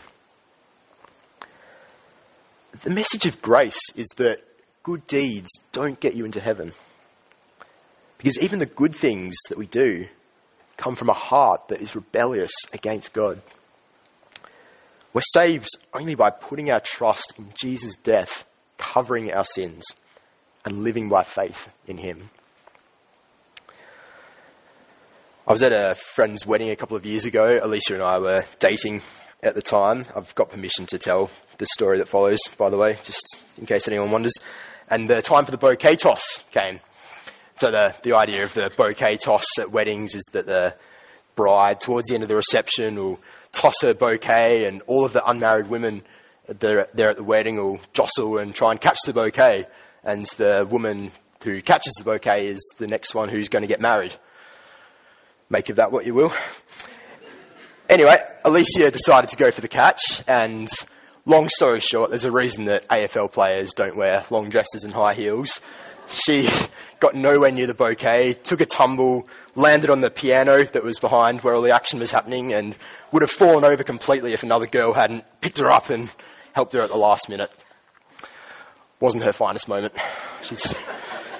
The 2.81 2.89
message 2.89 3.25
of 3.27 3.41
grace 3.41 3.79
is 3.95 4.07
that 4.17 4.41
good 4.81 5.05
deeds 5.07 5.49
don't 5.71 5.99
get 5.99 6.15
you 6.15 6.25
into 6.25 6.39
heaven. 6.39 6.73
Because 8.17 8.39
even 8.39 8.59
the 8.59 8.65
good 8.65 8.95
things 8.95 9.35
that 9.49 9.57
we 9.57 9.67
do 9.67 10.07
come 10.77 10.95
from 10.95 11.09
a 11.09 11.13
heart 11.13 11.67
that 11.67 11.81
is 11.81 11.95
rebellious 11.95 12.53
against 12.73 13.13
God. 13.13 13.41
We're 15.13 15.21
saved 15.21 15.69
only 15.93 16.15
by 16.15 16.31
putting 16.31 16.71
our 16.71 16.79
trust 16.79 17.33
in 17.37 17.53
Jesus' 17.53 17.95
death, 17.97 18.45
covering 18.77 19.31
our 19.31 19.45
sins, 19.45 19.83
and 20.65 20.83
living 20.83 21.09
by 21.09 21.23
faith 21.23 21.69
in 21.85 21.97
Him. 21.97 22.31
I 25.45 25.51
was 25.51 25.61
at 25.61 25.73
a 25.73 25.93
friend's 25.93 26.47
wedding 26.47 26.71
a 26.71 26.75
couple 26.75 26.97
of 26.97 27.05
years 27.05 27.25
ago. 27.25 27.59
Alicia 27.61 27.93
and 27.93 28.03
I 28.03 28.17
were 28.17 28.45
dating 28.59 29.01
at 29.43 29.55
the 29.55 29.61
time. 29.61 30.05
I've 30.15 30.33
got 30.35 30.49
permission 30.49 30.85
to 30.87 30.97
tell 30.97 31.29
the 31.57 31.67
story 31.67 31.99
that 31.99 32.07
follows, 32.07 32.39
by 32.57 32.69
the 32.69 32.77
way, 32.77 32.97
just 33.03 33.39
in 33.57 33.65
case 33.65 33.87
anyone 33.87 34.11
wonders. 34.11 34.33
And 34.89 35.09
the 35.09 35.21
time 35.21 35.45
for 35.45 35.51
the 35.51 35.57
bouquet 35.57 35.97
toss 35.97 36.43
came. 36.51 36.79
So 37.55 37.69
the, 37.69 37.93
the 38.03 38.15
idea 38.15 38.43
of 38.43 38.53
the 38.53 38.71
bouquet 38.75 39.17
toss 39.17 39.45
at 39.59 39.71
weddings 39.71 40.15
is 40.15 40.23
that 40.33 40.45
the 40.45 40.75
bride, 41.35 41.79
towards 41.79 42.07
the 42.07 42.15
end 42.15 42.23
of 42.23 42.29
the 42.29 42.35
reception, 42.35 42.95
will 42.95 43.19
toss 43.51 43.75
her 43.81 43.93
bouquet, 43.93 44.65
and 44.65 44.81
all 44.87 45.05
of 45.05 45.13
the 45.13 45.23
unmarried 45.23 45.67
women 45.67 46.03
there, 46.47 46.87
there 46.93 47.09
at 47.09 47.17
the 47.17 47.23
wedding 47.23 47.57
will 47.57 47.79
jostle 47.93 48.37
and 48.39 48.55
try 48.55 48.71
and 48.71 48.81
catch 48.81 48.97
the 49.05 49.13
bouquet. 49.13 49.65
And 50.03 50.25
the 50.37 50.67
woman 50.69 51.11
who 51.43 51.61
catches 51.61 51.93
the 51.93 52.03
bouquet 52.03 52.47
is 52.47 52.61
the 52.77 52.87
next 52.87 53.13
one 53.13 53.29
who's 53.29 53.49
going 53.49 53.61
to 53.61 53.67
get 53.67 53.79
married. 53.79 54.13
Make 55.49 55.69
of 55.69 55.75
that 55.75 55.91
what 55.91 56.05
you 56.05 56.13
will. 56.13 56.33
Anyway, 57.89 58.15
Alicia 58.45 58.91
decided 58.91 59.29
to 59.29 59.35
go 59.35 59.51
for 59.51 59.59
the 59.59 59.67
catch, 59.67 60.23
and 60.25 60.69
long 61.25 61.49
story 61.49 61.81
short, 61.81 62.09
there's 62.09 62.23
a 62.23 62.31
reason 62.31 62.65
that 62.65 62.87
AFL 62.87 63.29
players 63.31 63.73
don't 63.73 63.97
wear 63.97 64.23
long 64.29 64.49
dresses 64.49 64.85
and 64.85 64.93
high 64.93 65.13
heels. 65.13 65.59
She 66.07 66.49
got 67.01 67.13
nowhere 67.13 67.51
near 67.51 67.67
the 67.67 67.73
bouquet, 67.73 68.35
took 68.35 68.61
a 68.61 68.65
tumble, 68.65 69.27
landed 69.55 69.89
on 69.89 69.99
the 69.99 70.09
piano 70.09 70.65
that 70.65 70.83
was 70.83 70.97
behind 70.97 71.41
where 71.41 71.53
all 71.53 71.61
the 71.61 71.75
action 71.75 71.99
was 71.99 72.09
happening, 72.09 72.53
and 72.53 72.77
would 73.11 73.21
have 73.21 73.31
fallen 73.31 73.65
over 73.65 73.83
completely 73.83 74.31
if 74.31 74.43
another 74.43 74.65
girl 74.65 74.93
hadn't 74.93 75.25
picked 75.41 75.59
her 75.59 75.69
up 75.69 75.89
and 75.89 76.09
helped 76.53 76.73
her 76.73 76.81
at 76.81 76.89
the 76.89 76.97
last 76.97 77.27
minute. 77.27 77.51
Wasn't 79.01 79.23
her 79.23 79.33
finest 79.33 79.67
moment. 79.67 79.93
She's, 80.41 80.73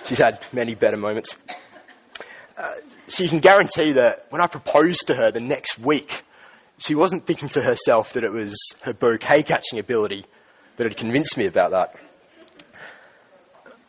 she's 0.03 0.17
had 0.17 0.43
many 0.51 0.75
better 0.75 0.97
moments. 0.97 1.35
Uh, 2.57 2.73
so 3.07 3.23
you 3.23 3.29
can 3.29 3.39
guarantee 3.39 3.93
that 3.93 4.25
when 4.29 4.41
I 4.41 4.47
proposed 4.47 5.07
to 5.07 5.15
her 5.15 5.31
the 5.31 5.39
next 5.39 5.79
week, 5.79 6.23
she 6.77 6.95
wasn't 6.95 7.25
thinking 7.25 7.49
to 7.49 7.61
herself 7.61 8.13
that 8.13 8.23
it 8.23 8.31
was 8.31 8.57
her 8.81 8.93
bouquet 8.93 9.43
catching 9.43 9.79
ability 9.79 10.25
that 10.77 10.87
had 10.87 10.97
convinced 10.97 11.37
me 11.37 11.45
about 11.45 11.71
that. 11.71 11.95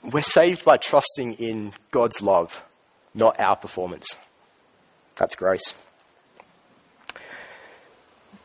We're 0.02 0.20
saved 0.20 0.64
by 0.64 0.76
trusting 0.76 1.34
in 1.34 1.72
God's 1.90 2.20
love, 2.20 2.62
not 3.14 3.40
our 3.40 3.56
performance. 3.56 4.06
That's 5.16 5.34
grace. 5.34 5.72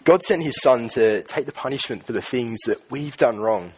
God 0.06 0.24
sent 0.24 0.44
his 0.44 0.60
son 0.62 0.88
to 0.90 1.22
take 1.24 1.46
the 1.46 1.52
punishment 1.52 2.06
for 2.06 2.14
the 2.14 2.22
things 2.22 2.58
that 2.66 2.90
we've 2.90 3.18
done 3.18 3.40
wrong 3.40 3.74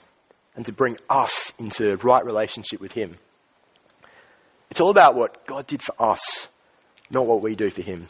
and 0.55 0.65
to 0.65 0.71
bring 0.71 0.97
us 1.09 1.51
into 1.57 1.97
right 1.97 2.23
relationship 2.23 2.79
with 2.79 2.91
him. 2.91 3.17
It's 4.69 4.79
all 4.79 4.91
about 4.91 5.15
what 5.15 5.45
God 5.45 5.67
did 5.67 5.81
for 5.81 5.95
us, 5.99 6.47
not 7.09 7.25
what 7.25 7.41
we 7.41 7.55
do 7.55 7.69
for 7.69 7.81
him. 7.81 8.07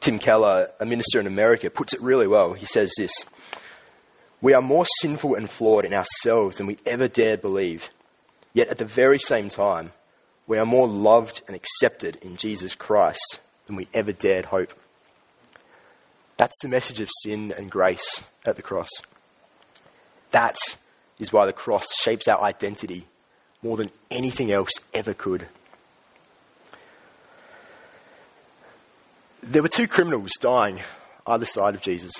Tim 0.00 0.18
Keller, 0.18 0.70
a 0.80 0.86
minister 0.86 1.20
in 1.20 1.26
America, 1.26 1.70
puts 1.70 1.92
it 1.92 2.00
really 2.00 2.26
well. 2.26 2.52
He 2.52 2.66
says 2.66 2.92
this 2.96 3.12
We 4.40 4.54
are 4.54 4.62
more 4.62 4.86
sinful 5.00 5.34
and 5.34 5.50
flawed 5.50 5.84
in 5.84 5.94
ourselves 5.94 6.56
than 6.56 6.66
we 6.66 6.78
ever 6.86 7.08
dared 7.08 7.42
believe. 7.42 7.90
Yet 8.54 8.68
at 8.68 8.78
the 8.78 8.84
very 8.84 9.18
same 9.18 9.48
time, 9.48 9.92
we 10.46 10.58
are 10.58 10.64
more 10.64 10.88
loved 10.88 11.42
and 11.46 11.54
accepted 11.54 12.16
in 12.22 12.36
Jesus 12.36 12.74
Christ 12.74 13.40
than 13.66 13.76
we 13.76 13.88
ever 13.92 14.12
dared 14.12 14.46
hope. 14.46 14.72
That's 16.38 16.56
the 16.62 16.68
message 16.68 17.00
of 17.00 17.10
sin 17.22 17.52
and 17.56 17.70
grace 17.70 18.22
at 18.46 18.56
the 18.56 18.62
cross. 18.62 18.88
That 20.30 20.56
is 21.18 21.32
why 21.32 21.46
the 21.46 21.52
cross 21.52 21.86
shapes 22.00 22.28
our 22.28 22.42
identity 22.42 23.06
more 23.62 23.76
than 23.76 23.90
anything 24.10 24.52
else 24.52 24.70
ever 24.94 25.14
could. 25.14 25.46
There 29.50 29.62
were 29.62 29.68
two 29.68 29.88
criminals 29.88 30.32
dying 30.38 30.80
either 31.26 31.46
side 31.46 31.74
of 31.74 31.80
Jesus, 31.80 32.12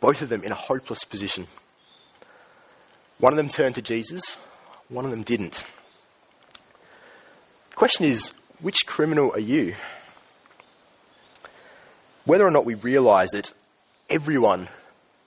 both 0.00 0.22
of 0.22 0.30
them 0.30 0.42
in 0.42 0.50
a 0.50 0.54
hopeless 0.54 1.04
position. 1.04 1.46
One 3.18 3.34
of 3.34 3.36
them 3.36 3.50
turned 3.50 3.74
to 3.74 3.82
Jesus, 3.82 4.38
one 4.88 5.04
of 5.04 5.10
them 5.10 5.22
didn't. 5.22 5.66
The 7.68 7.76
question 7.76 8.06
is 8.06 8.32
which 8.62 8.86
criminal 8.86 9.32
are 9.32 9.38
you? 9.38 9.74
Whether 12.24 12.46
or 12.46 12.50
not 12.50 12.64
we 12.64 12.72
realize 12.72 13.34
it, 13.34 13.52
everyone 14.08 14.70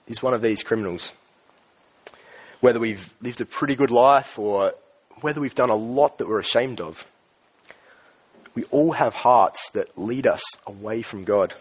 is 0.08 0.20
one 0.20 0.34
of 0.34 0.42
these 0.42 0.64
criminals. 0.64 1.12
Whether 2.58 2.80
we've 2.80 3.08
lived 3.20 3.40
a 3.40 3.44
pretty 3.44 3.76
good 3.76 3.92
life 3.92 4.36
or 4.36 4.74
whether 5.20 5.40
we've 5.40 5.54
done 5.54 5.70
a 5.70 5.76
lot 5.76 6.18
that 6.18 6.26
we're 6.26 6.40
ashamed 6.40 6.80
of, 6.80 7.06
we 8.54 8.64
all 8.64 8.92
have 8.92 9.14
hearts 9.14 9.70
that 9.70 9.98
lead 9.98 10.26
us 10.26 10.42
away 10.66 11.02
from 11.02 11.24
God. 11.24 11.54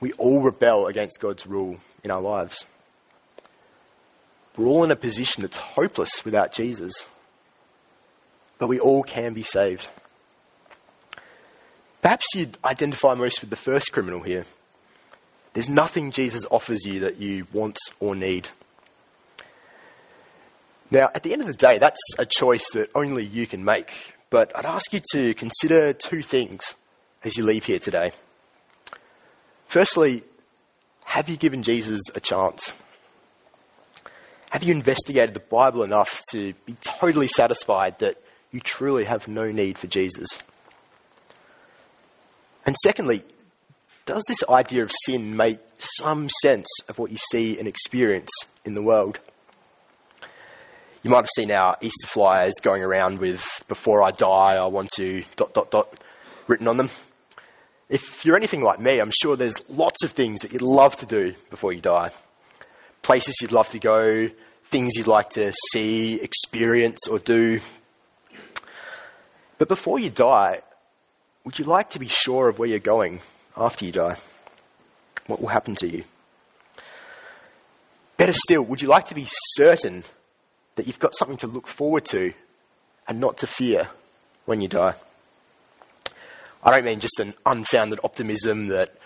We 0.00 0.12
all 0.12 0.42
rebel 0.42 0.86
against 0.86 1.20
God's 1.20 1.46
rule 1.46 1.78
in 2.02 2.10
our 2.10 2.20
lives. 2.20 2.64
We're 4.56 4.66
all 4.66 4.84
in 4.84 4.90
a 4.90 4.96
position 4.96 5.42
that's 5.42 5.56
hopeless 5.56 6.24
without 6.24 6.52
Jesus. 6.52 7.04
But 8.58 8.68
we 8.68 8.80
all 8.80 9.04
can 9.04 9.34
be 9.34 9.44
saved. 9.44 9.90
Perhaps 12.02 12.26
you'd 12.34 12.58
identify 12.64 13.14
most 13.14 13.40
with 13.40 13.50
the 13.50 13.56
first 13.56 13.92
criminal 13.92 14.20
here. 14.20 14.44
There's 15.52 15.68
nothing 15.68 16.10
Jesus 16.10 16.44
offers 16.50 16.84
you 16.84 17.00
that 17.00 17.18
you 17.18 17.46
want 17.52 17.78
or 18.00 18.14
need. 18.14 18.48
Now, 20.90 21.10
at 21.14 21.22
the 21.22 21.32
end 21.32 21.42
of 21.42 21.48
the 21.48 21.54
day, 21.54 21.78
that's 21.78 22.00
a 22.18 22.24
choice 22.24 22.70
that 22.72 22.90
only 22.94 23.24
you 23.24 23.46
can 23.46 23.64
make. 23.64 23.92
But 24.30 24.56
I'd 24.56 24.66
ask 24.66 24.92
you 24.92 25.00
to 25.12 25.34
consider 25.34 25.92
two 25.92 26.22
things 26.22 26.74
as 27.24 27.36
you 27.36 27.44
leave 27.44 27.64
here 27.64 27.78
today. 27.78 28.12
Firstly, 29.66 30.22
have 31.04 31.28
you 31.28 31.36
given 31.36 31.62
Jesus 31.62 32.00
a 32.14 32.20
chance? 32.20 32.72
Have 34.50 34.62
you 34.62 34.72
investigated 34.72 35.34
the 35.34 35.40
Bible 35.40 35.82
enough 35.82 36.22
to 36.32 36.54
be 36.66 36.74
totally 36.80 37.28
satisfied 37.28 37.98
that 37.98 38.16
you 38.50 38.60
truly 38.60 39.04
have 39.04 39.28
no 39.28 39.50
need 39.50 39.78
for 39.78 39.86
Jesus? 39.86 40.28
And 42.64 42.76
secondly, 42.82 43.22
does 44.04 44.22
this 44.28 44.42
idea 44.48 44.82
of 44.82 44.92
sin 45.06 45.36
make 45.36 45.58
some 45.78 46.28
sense 46.42 46.68
of 46.88 46.98
what 46.98 47.10
you 47.10 47.18
see 47.30 47.58
and 47.58 47.68
experience 47.68 48.30
in 48.64 48.74
the 48.74 48.82
world? 48.82 49.20
You 51.02 51.10
might 51.10 51.18
have 51.18 51.30
seen 51.34 51.52
our 51.52 51.76
Easter 51.80 52.06
flyers 52.06 52.54
going 52.60 52.82
around 52.82 53.20
with, 53.20 53.64
before 53.68 54.02
I 54.02 54.10
die, 54.10 54.56
I 54.56 54.66
want 54.66 54.90
to 54.96 55.22
dot, 55.36 55.54
dot, 55.54 55.70
dot 55.70 56.02
written 56.48 56.66
on 56.66 56.76
them. 56.76 56.90
If 57.88 58.24
you're 58.24 58.36
anything 58.36 58.62
like 58.62 58.80
me, 58.80 58.98
I'm 58.98 59.12
sure 59.22 59.36
there's 59.36 59.56
lots 59.70 60.02
of 60.02 60.10
things 60.10 60.42
that 60.42 60.52
you'd 60.52 60.62
love 60.62 60.96
to 60.96 61.06
do 61.06 61.34
before 61.50 61.72
you 61.72 61.80
die. 61.80 62.10
Places 63.02 63.36
you'd 63.40 63.52
love 63.52 63.68
to 63.70 63.78
go, 63.78 64.28
things 64.64 64.96
you'd 64.96 65.06
like 65.06 65.30
to 65.30 65.52
see, 65.72 66.20
experience, 66.20 67.06
or 67.08 67.18
do. 67.18 67.60
But 69.56 69.68
before 69.68 69.98
you 69.98 70.10
die, 70.10 70.60
would 71.44 71.58
you 71.58 71.64
like 71.64 71.90
to 71.90 71.98
be 71.98 72.08
sure 72.08 72.48
of 72.48 72.58
where 72.58 72.68
you're 72.68 72.78
going 72.78 73.20
after 73.56 73.84
you 73.84 73.92
die? 73.92 74.16
What 75.26 75.40
will 75.40 75.48
happen 75.48 75.74
to 75.76 75.88
you? 75.88 76.04
Better 78.16 78.32
still, 78.32 78.62
would 78.62 78.82
you 78.82 78.88
like 78.88 79.06
to 79.06 79.14
be 79.14 79.28
certain 79.30 80.04
that 80.78 80.86
you've 80.86 80.98
got 80.98 81.14
something 81.14 81.36
to 81.38 81.46
look 81.46 81.66
forward 81.66 82.04
to 82.06 82.32
and 83.06 83.20
not 83.20 83.38
to 83.38 83.46
fear 83.46 83.88
when 84.46 84.60
you 84.60 84.68
die? 84.68 84.94
I 86.62 86.70
don't 86.70 86.84
mean 86.84 87.00
just 87.00 87.20
an 87.20 87.34
unfounded 87.44 88.00
optimism 88.02 88.68
that 88.68 88.96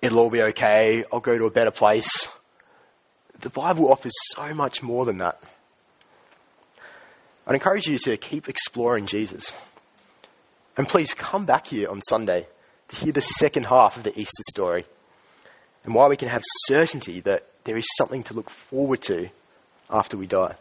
it'll 0.00 0.20
all 0.20 0.30
be 0.30 0.42
okay, 0.42 1.04
I'll 1.12 1.20
go 1.20 1.36
to 1.36 1.46
a 1.46 1.50
better 1.50 1.70
place. 1.70 2.28
The 3.40 3.50
Bible 3.50 3.90
offers 3.90 4.12
so 4.30 4.54
much 4.54 4.82
more 4.82 5.04
than 5.04 5.16
that. 5.16 5.42
I'd 7.46 7.54
encourage 7.54 7.86
you 7.86 7.98
to 8.00 8.16
keep 8.16 8.48
exploring 8.48 9.06
Jesus. 9.06 9.52
And 10.76 10.88
please 10.88 11.12
come 11.12 11.44
back 11.44 11.66
here 11.66 11.90
on 11.90 12.00
Sunday 12.02 12.46
to 12.88 12.96
hear 12.96 13.12
the 13.12 13.20
second 13.20 13.66
half 13.66 13.96
of 13.96 14.04
the 14.04 14.18
Easter 14.18 14.42
story 14.50 14.84
and 15.84 15.94
why 15.94 16.08
we 16.08 16.16
can 16.16 16.28
have 16.28 16.42
certainty 16.66 17.20
that 17.20 17.46
there 17.64 17.76
is 17.76 17.86
something 17.96 18.22
to 18.24 18.34
look 18.34 18.50
forward 18.50 19.02
to 19.02 19.28
after 19.90 20.16
we 20.16 20.26
die. 20.26 20.54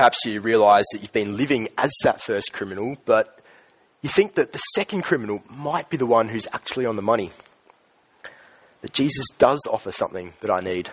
Perhaps 0.00 0.24
you 0.24 0.40
realise 0.40 0.86
that 0.94 1.02
you've 1.02 1.12
been 1.12 1.36
living 1.36 1.68
as 1.76 1.92
that 2.04 2.22
first 2.22 2.54
criminal, 2.54 2.96
but 3.04 3.38
you 4.00 4.08
think 4.08 4.34
that 4.36 4.50
the 4.54 4.58
second 4.74 5.02
criminal 5.02 5.42
might 5.50 5.90
be 5.90 5.98
the 5.98 6.06
one 6.06 6.26
who's 6.26 6.48
actually 6.54 6.86
on 6.86 6.96
the 6.96 7.02
money. 7.02 7.30
That 8.80 8.94
Jesus 8.94 9.26
does 9.36 9.60
offer 9.70 9.92
something 9.92 10.32
that 10.40 10.50
I 10.50 10.60
need. 10.60 10.88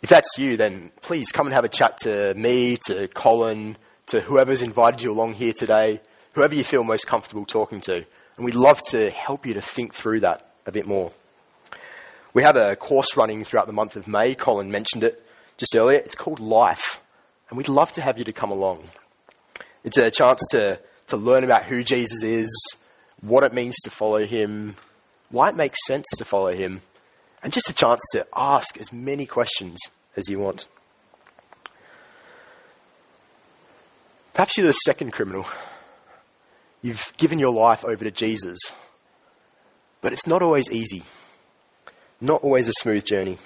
If 0.00 0.08
that's 0.08 0.38
you, 0.38 0.56
then 0.56 0.90
please 1.02 1.30
come 1.30 1.46
and 1.46 1.52
have 1.52 1.66
a 1.66 1.68
chat 1.68 1.98
to 2.04 2.32
me, 2.32 2.78
to 2.86 3.08
Colin, 3.08 3.76
to 4.06 4.22
whoever's 4.22 4.62
invited 4.62 5.02
you 5.02 5.12
along 5.12 5.34
here 5.34 5.52
today, 5.52 6.00
whoever 6.32 6.54
you 6.54 6.64
feel 6.64 6.82
most 6.82 7.06
comfortable 7.06 7.44
talking 7.44 7.82
to. 7.82 8.06
And 8.36 8.46
we'd 8.46 8.54
love 8.54 8.80
to 8.88 9.10
help 9.10 9.44
you 9.44 9.52
to 9.52 9.60
think 9.60 9.92
through 9.92 10.20
that 10.20 10.54
a 10.64 10.72
bit 10.72 10.86
more. 10.86 11.12
We 12.32 12.42
have 12.44 12.56
a 12.56 12.74
course 12.74 13.18
running 13.18 13.44
throughout 13.44 13.66
the 13.66 13.74
month 13.74 13.96
of 13.96 14.08
May. 14.08 14.34
Colin 14.34 14.70
mentioned 14.70 15.04
it 15.04 15.22
just 15.58 15.76
earlier. 15.76 15.98
It's 15.98 16.14
called 16.14 16.40
Life. 16.40 17.02
And 17.48 17.56
we'd 17.56 17.68
love 17.68 17.92
to 17.92 18.02
have 18.02 18.18
you 18.18 18.24
to 18.24 18.32
come 18.32 18.50
along. 18.50 18.84
It's 19.84 19.96
a 19.96 20.10
chance 20.10 20.42
to 20.50 20.80
to 21.08 21.16
learn 21.16 21.44
about 21.44 21.64
who 21.64 21.82
Jesus 21.82 22.22
is, 22.22 22.76
what 23.20 23.42
it 23.42 23.52
means 23.52 23.74
to 23.80 23.90
follow 23.90 24.24
him, 24.24 24.76
why 25.30 25.48
it 25.48 25.56
makes 25.56 25.78
sense 25.86 26.06
to 26.18 26.24
follow 26.24 26.54
him, 26.54 26.82
and 27.42 27.52
just 27.52 27.68
a 27.68 27.74
chance 27.74 28.00
to 28.12 28.26
ask 28.34 28.78
as 28.78 28.92
many 28.92 29.26
questions 29.26 29.78
as 30.16 30.28
you 30.28 30.38
want. 30.38 30.68
Perhaps 34.34 34.56
you're 34.56 34.66
the 34.66 34.72
second 34.72 35.12
criminal. 35.12 35.46
You've 36.80 37.12
given 37.16 37.38
your 37.38 37.52
life 37.52 37.84
over 37.84 38.04
to 38.04 38.10
Jesus, 38.10 38.58
but 40.00 40.12
it's 40.12 40.26
not 40.26 40.42
always 40.42 40.70
easy, 40.70 41.02
not 42.20 42.44
always 42.44 42.68
a 42.68 42.72
smooth 42.80 43.04
journey. 43.04 43.38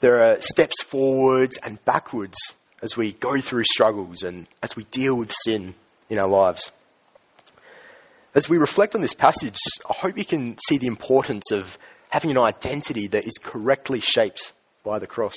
There 0.00 0.20
are 0.20 0.40
steps 0.40 0.82
forwards 0.82 1.58
and 1.62 1.82
backwards 1.84 2.36
as 2.82 2.96
we 2.96 3.12
go 3.12 3.40
through 3.40 3.64
struggles 3.64 4.22
and 4.22 4.46
as 4.62 4.76
we 4.76 4.84
deal 4.84 5.14
with 5.14 5.32
sin 5.44 5.74
in 6.08 6.18
our 6.18 6.28
lives. 6.28 6.70
As 8.34 8.48
we 8.48 8.58
reflect 8.58 8.94
on 8.94 9.00
this 9.00 9.14
passage, 9.14 9.58
I 9.88 9.94
hope 9.94 10.16
you 10.16 10.24
can 10.24 10.56
see 10.66 10.78
the 10.78 10.86
importance 10.86 11.50
of 11.50 11.76
having 12.10 12.30
an 12.30 12.38
identity 12.38 13.08
that 13.08 13.24
is 13.24 13.34
correctly 13.42 14.00
shaped 14.00 14.52
by 14.84 14.98
the 14.98 15.06
cross. 15.06 15.34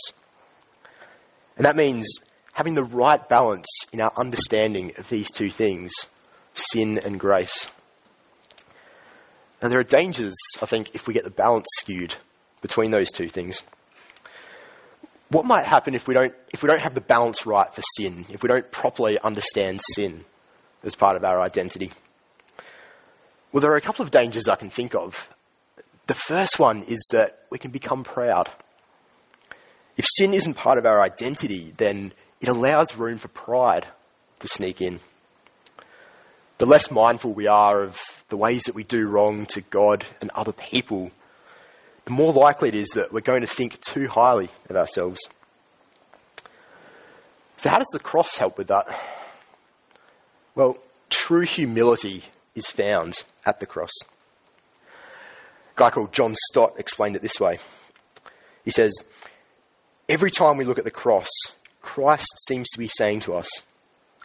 And 1.58 1.66
that 1.66 1.76
means 1.76 2.08
having 2.54 2.76
the 2.76 2.84
right 2.84 3.28
balance 3.28 3.68
in 3.92 4.02
our 4.02 4.14
understanding 4.16 4.94
of 4.98 5.10
these 5.10 5.32
two 5.32 5.50
things 5.50 5.92
sin 6.54 7.00
and 7.00 7.20
grace. 7.20 7.68
And 9.62 9.72
there 9.72 9.80
are 9.80 9.84
dangers, 9.84 10.36
I 10.62 10.66
think, 10.66 10.94
if 10.94 11.08
we 11.08 11.14
get 11.14 11.24
the 11.24 11.32
balance 11.32 11.68
skewed 11.78 12.16
between 12.62 12.92
those 12.92 13.12
two 13.12 13.30
things. 13.30 13.64
What 15.34 15.46
might 15.46 15.66
happen 15.66 15.96
if 15.96 16.08
we 16.08 16.14
don't, 16.14 16.34
if 16.54 16.64
we 16.64 16.68
don't 16.68 16.80
have 16.82 16.94
the 16.94 17.02
balance 17.02 17.46
right 17.46 17.74
for 17.76 17.82
sin, 17.98 18.26
if 18.30 18.42
we 18.42 18.48
don't 18.48 18.72
properly 18.72 19.20
understand 19.20 19.82
sin? 19.96 20.24
as 20.84 20.96
part 20.96 21.16
of 21.16 21.24
our 21.24 21.42
identity? 21.42 21.92
Well, 23.52 23.62
there 23.62 23.72
are 23.72 23.78
a 23.78 23.82
couple 23.82 24.04
of 24.04 24.12
dangers 24.12 24.48
I 24.48 24.56
can 24.56 24.70
think 24.70 24.96
of. 24.96 25.30
The 26.08 26.14
first 26.14 26.60
one 26.60 26.84
is 26.84 27.02
that 27.12 27.44
we 27.50 27.58
can 27.58 27.72
become 27.72 28.04
proud. 28.04 28.50
If 29.96 30.06
sin 30.18 30.34
isn't 30.34 30.56
part 30.56 30.78
of 30.78 30.86
our 30.86 31.02
identity, 31.02 31.74
then 31.78 32.14
it 32.42 32.50
allows 32.50 32.96
room 32.96 33.18
for 33.18 33.28
pride 33.30 33.88
to 34.40 34.48
sneak 34.48 34.82
in. 34.82 35.00
The 36.58 36.66
less 36.66 36.92
mindful 36.92 37.34
we 37.34 37.48
are 37.48 37.84
of 37.84 38.02
the 38.30 38.38
ways 38.38 38.64
that 38.64 38.76
we 38.76 38.84
do 38.84 39.08
wrong 39.08 39.46
to 39.48 39.62
God 39.62 40.06
and 40.22 40.30
other 40.32 40.52
people, 40.52 41.12
the 42.06 42.12
more 42.12 42.34
likely 42.34 42.70
it 42.70 42.76
is 42.76 42.90
that 42.96 43.14
we're 43.14 43.22
going 43.22 43.42
to 43.42 43.48
think 43.48 43.80
too 43.82 44.08
highly 44.08 44.50
of 44.70 44.76
ourselves. 44.76 45.20
So, 47.58 47.70
how 47.70 47.78
does 47.78 47.90
the 47.94 48.00
cross 48.00 48.38
help 48.38 48.58
with 48.58 48.68
that? 48.68 48.88
Well, 50.56 50.78
true 51.10 51.46
humility 51.46 52.24
is 52.56 52.68
found 52.68 53.24
at 53.46 53.60
the 53.60 53.66
cross. 53.66 53.92
A 55.76 55.80
guy 55.80 55.90
called 55.90 56.12
John 56.12 56.36
Stott 56.50 56.74
explained 56.78 57.16
it 57.16 57.22
this 57.22 57.40
way. 57.40 57.60
He 58.66 58.72
says, 58.72 58.94
Every 60.10 60.30
time 60.30 60.58
we 60.58 60.66
look 60.66 60.78
at 60.78 60.84
the 60.84 60.92
cross, 60.92 61.30
Christ 61.82 62.28
seems 62.48 62.70
to 62.72 62.80
be 62.80 62.90
saying 62.90 63.22
to 63.22 63.36
us, 63.36 63.50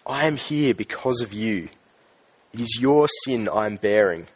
I 0.07 0.27
am 0.27 0.37
here 0.37 0.75
because 0.75 1.21
of 1.21 1.33
you. 1.33 1.69
It 2.53 2.61
is 2.61 2.79
your 2.81 3.09
sin 3.25 3.49
I 3.49 3.67
am 3.67 3.77
bearing. 3.77 4.27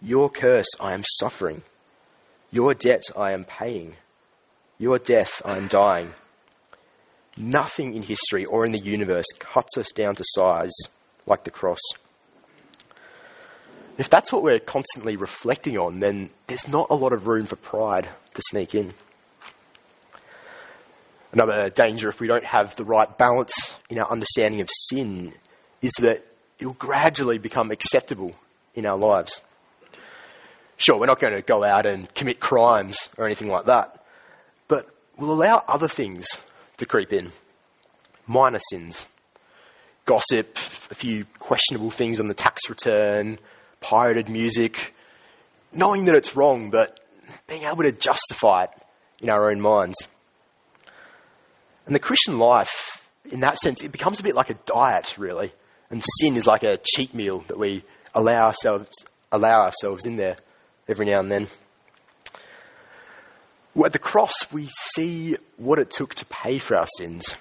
Your 0.00 0.28
curse 0.28 0.68
I 0.80 0.94
am 0.94 1.04
suffering. 1.20 1.62
Your 2.52 2.74
debt 2.74 3.02
I 3.16 3.32
am 3.32 3.44
paying. 3.44 3.96
Your 4.78 4.98
death 4.98 5.40
I 5.44 5.56
am 5.56 5.68
dying. 5.68 6.12
Nothing 7.34 7.94
in 7.94 8.02
history 8.02 8.44
or 8.44 8.66
in 8.66 8.72
the 8.72 8.78
universe 8.78 9.26
cuts 9.38 9.78
us 9.78 9.90
down 9.90 10.16
to 10.16 10.24
size 10.24 10.74
like 11.26 11.44
the 11.44 11.50
cross. 11.50 11.80
If 13.96 14.10
that's 14.10 14.30
what 14.30 14.42
we're 14.42 14.58
constantly 14.58 15.16
reflecting 15.16 15.78
on, 15.78 16.00
then 16.00 16.28
there's 16.46 16.68
not 16.68 16.88
a 16.90 16.94
lot 16.94 17.14
of 17.14 17.26
room 17.26 17.46
for 17.46 17.56
pride 17.56 18.08
to 18.34 18.42
sneak 18.50 18.74
in. 18.74 18.92
Another 21.32 21.70
danger, 21.70 22.10
if 22.10 22.20
we 22.20 22.26
don't 22.26 22.44
have 22.44 22.76
the 22.76 22.84
right 22.84 23.16
balance 23.16 23.54
in 23.88 23.98
our 23.98 24.10
understanding 24.10 24.60
of 24.60 24.68
sin, 24.70 25.32
is 25.80 25.92
that 26.00 26.26
it 26.58 26.66
will 26.66 26.74
gradually 26.74 27.38
become 27.38 27.70
acceptable 27.70 28.34
in 28.74 28.84
our 28.84 28.98
lives. 28.98 29.40
Sure, 30.82 30.98
we're 30.98 31.06
not 31.06 31.20
going 31.20 31.32
to 31.32 31.42
go 31.42 31.62
out 31.62 31.86
and 31.86 32.12
commit 32.12 32.40
crimes 32.40 33.08
or 33.16 33.24
anything 33.24 33.48
like 33.48 33.66
that, 33.66 34.04
but 34.66 34.88
we'll 35.16 35.30
allow 35.30 35.62
other 35.68 35.86
things 35.86 36.26
to 36.78 36.86
creep 36.86 37.12
in. 37.12 37.30
Minor 38.26 38.58
sins, 38.68 39.06
gossip, 40.06 40.58
a 40.90 40.96
few 40.96 41.24
questionable 41.38 41.92
things 41.92 42.18
on 42.18 42.26
the 42.26 42.34
tax 42.34 42.68
return, 42.68 43.38
pirated 43.80 44.28
music, 44.28 44.92
knowing 45.72 46.06
that 46.06 46.16
it's 46.16 46.34
wrong, 46.34 46.70
but 46.70 46.98
being 47.46 47.62
able 47.62 47.84
to 47.84 47.92
justify 47.92 48.64
it 48.64 48.70
in 49.20 49.30
our 49.30 49.52
own 49.52 49.60
minds. 49.60 50.08
And 51.86 51.94
the 51.94 52.00
Christian 52.00 52.40
life, 52.40 53.06
in 53.30 53.38
that 53.40 53.56
sense, 53.58 53.84
it 53.84 53.92
becomes 53.92 54.18
a 54.18 54.24
bit 54.24 54.34
like 54.34 54.50
a 54.50 54.58
diet, 54.66 55.16
really. 55.16 55.52
And 55.90 56.02
sin 56.18 56.36
is 56.36 56.48
like 56.48 56.64
a 56.64 56.78
cheat 56.78 57.14
meal 57.14 57.44
that 57.46 57.56
we 57.56 57.84
allow 58.16 58.46
ourselves, 58.46 58.90
allow 59.30 59.60
ourselves 59.60 60.06
in 60.06 60.16
there 60.16 60.34
every 60.88 61.06
now 61.06 61.20
and 61.20 61.30
then. 61.30 61.48
Well, 63.74 63.86
at 63.86 63.92
the 63.92 63.98
cross, 63.98 64.52
we 64.52 64.68
see 64.92 65.36
what 65.56 65.78
it 65.78 65.90
took 65.90 66.14
to 66.16 66.26
pay 66.26 66.58
for 66.58 66.76
our 66.76 66.86
sins. 66.98 67.36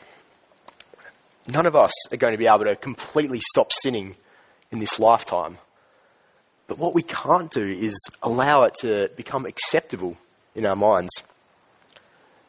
None 1.48 1.66
of 1.66 1.76
us 1.76 1.92
are 2.14 2.18
going 2.18 2.34
to 2.34 2.38
be 2.38 2.48
able 2.48 2.66
to 2.66 2.76
completely 2.76 3.42
stop 3.42 3.72
sinning 3.74 4.16
in 4.72 4.80
this 4.80 5.00
lifetime. 5.00 5.58
But 6.68 6.78
what 6.78 6.94
we 6.94 7.02
can't 7.02 7.52
do 7.52 7.64
is 7.64 8.00
allow 8.24 8.64
it 8.64 8.76
to 8.76 9.10
become 9.18 9.46
acceptable 9.46 10.18
in 10.56 10.66
our 10.66 10.76
minds. 10.76 11.12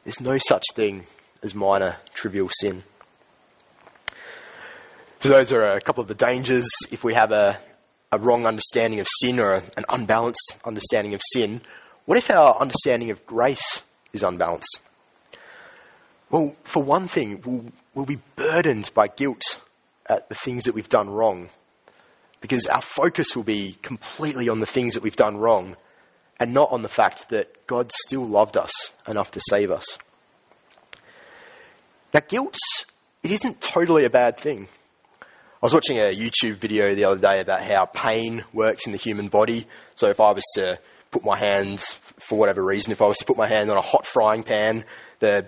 There's 0.04 0.20
no 0.20 0.38
such 0.38 0.64
thing 0.74 1.06
as 1.42 1.54
minor, 1.54 1.96
trivial 2.14 2.48
sin. 2.60 2.84
So, 5.20 5.28
those 5.28 5.52
are 5.52 5.72
a 5.72 5.80
couple 5.80 6.02
of 6.02 6.08
the 6.08 6.14
dangers 6.14 6.68
if 6.90 7.02
we 7.02 7.14
have 7.14 7.30
a, 7.32 7.58
a 8.12 8.18
wrong 8.18 8.46
understanding 8.46 9.00
of 9.00 9.08
sin 9.20 9.40
or 9.40 9.54
an 9.54 9.84
unbalanced 9.88 10.56
understanding 10.64 11.14
of 11.14 11.22
sin. 11.32 11.62
What 12.04 12.18
if 12.18 12.30
our 12.30 12.60
understanding 12.60 13.10
of 13.10 13.24
grace 13.26 13.82
is 14.12 14.22
unbalanced? 14.22 14.78
Well, 16.30 16.54
for 16.64 16.82
one 16.82 17.08
thing, 17.08 17.42
we'll, 17.44 17.64
we'll 17.94 18.06
be 18.06 18.20
burdened 18.36 18.90
by 18.94 19.08
guilt 19.08 19.60
at 20.06 20.28
the 20.28 20.34
things 20.34 20.64
that 20.64 20.74
we've 20.74 20.88
done 20.88 21.08
wrong 21.08 21.48
because 22.40 22.66
our 22.66 22.82
focus 22.82 23.34
will 23.34 23.44
be 23.44 23.78
completely 23.82 24.48
on 24.48 24.60
the 24.60 24.66
things 24.66 24.94
that 24.94 25.02
we've 25.02 25.16
done 25.16 25.38
wrong 25.38 25.76
and 26.38 26.52
not 26.52 26.70
on 26.70 26.82
the 26.82 26.88
fact 26.88 27.30
that 27.30 27.66
God 27.66 27.90
still 27.92 28.26
loved 28.26 28.56
us 28.56 28.72
enough 29.06 29.30
to 29.30 29.40
save 29.48 29.70
us. 29.70 29.96
Now, 32.12 32.20
guilt, 32.26 32.58
it 33.22 33.30
isn't 33.30 33.60
totally 33.60 34.04
a 34.04 34.10
bad 34.10 34.36
thing. 34.36 34.68
I 35.62 35.66
was 35.66 35.74
watching 35.74 35.98
a 35.98 36.10
YouTube 36.10 36.56
video 36.56 36.96
the 36.96 37.04
other 37.04 37.20
day 37.20 37.40
about 37.40 37.62
how 37.62 37.84
pain 37.84 38.44
works 38.52 38.86
in 38.86 38.90
the 38.90 38.98
human 38.98 39.28
body. 39.28 39.68
So 39.94 40.10
if 40.10 40.18
I 40.18 40.32
was 40.32 40.42
to 40.56 40.80
put 41.12 41.24
my 41.24 41.38
hands, 41.38 41.92
for 42.18 42.36
whatever 42.36 42.64
reason, 42.64 42.90
if 42.90 43.00
I 43.00 43.06
was 43.06 43.18
to 43.18 43.24
put 43.24 43.36
my 43.36 43.46
hand 43.46 43.70
on 43.70 43.76
a 43.76 43.80
hot 43.80 44.04
frying 44.04 44.42
pan, 44.42 44.84
the 45.20 45.46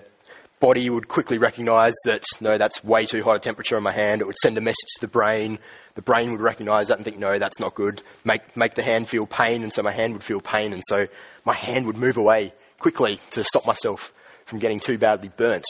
body 0.61 0.89
would 0.89 1.09
quickly 1.09 1.39
recognize 1.39 1.95
that, 2.05 2.23
no, 2.41 2.57
that's 2.57 2.85
way 2.85 3.07
too 3.07 3.25
hot 3.25 3.35
a 3.35 3.39
temperature 3.41 3.77
on 3.77 3.83
my 3.83 3.93
hand. 3.93 4.21
It 4.21 4.29
would 4.29 4.37
send 4.37 4.57
a 4.57 4.61
message 4.61 4.87
to 4.99 5.01
the 5.01 5.11
brain. 5.11 5.59
The 5.97 6.03
brain 6.03 6.31
would 6.31 6.41
recognize 6.41 6.87
that 6.89 6.99
and 6.99 7.05
think, 7.05 7.19
no, 7.19 7.37
that's 7.41 7.59
not 7.59 7.75
good. 7.75 8.01
Make, 8.25 8.57
make 8.57 8.75
the 8.75 8.85
hand 8.85 9.09
feel 9.09 9.27
pain, 9.27 9.65
and 9.65 9.73
so 9.73 9.83
my 9.83 9.93
hand 9.93 10.13
would 10.13 10.23
feel 10.23 10.41
pain, 10.41 10.73
and 10.73 10.83
so 10.87 11.09
my 11.45 11.57
hand 11.57 11.87
would 11.87 11.97
move 11.97 12.19
away 12.19 12.55
quickly 12.79 13.19
to 13.31 13.43
stop 13.43 13.67
myself 13.67 14.13
from 14.45 14.61
getting 14.61 14.79
too 14.79 14.97
badly 14.97 15.31
burnt. 15.37 15.67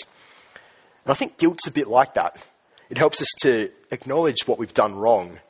And 1.07 1.13
I 1.13 1.15
think 1.15 1.39
guilt's 1.39 1.67
a 1.67 1.71
bit 1.71 1.89
like 1.89 2.13
that. 2.13 2.47
It 2.95 2.99
helps 2.99 3.21
us 3.21 3.29
to 3.41 3.73
acknowledge 3.91 4.47
what 4.47 4.61
we've 4.61 4.73
done 4.73 4.95
wrong 4.95 5.41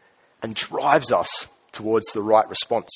and 0.42 0.54
drives 0.54 1.12
us 1.12 1.46
towards 1.72 2.06
the 2.14 2.22
right 2.22 2.48
response. 2.48 2.88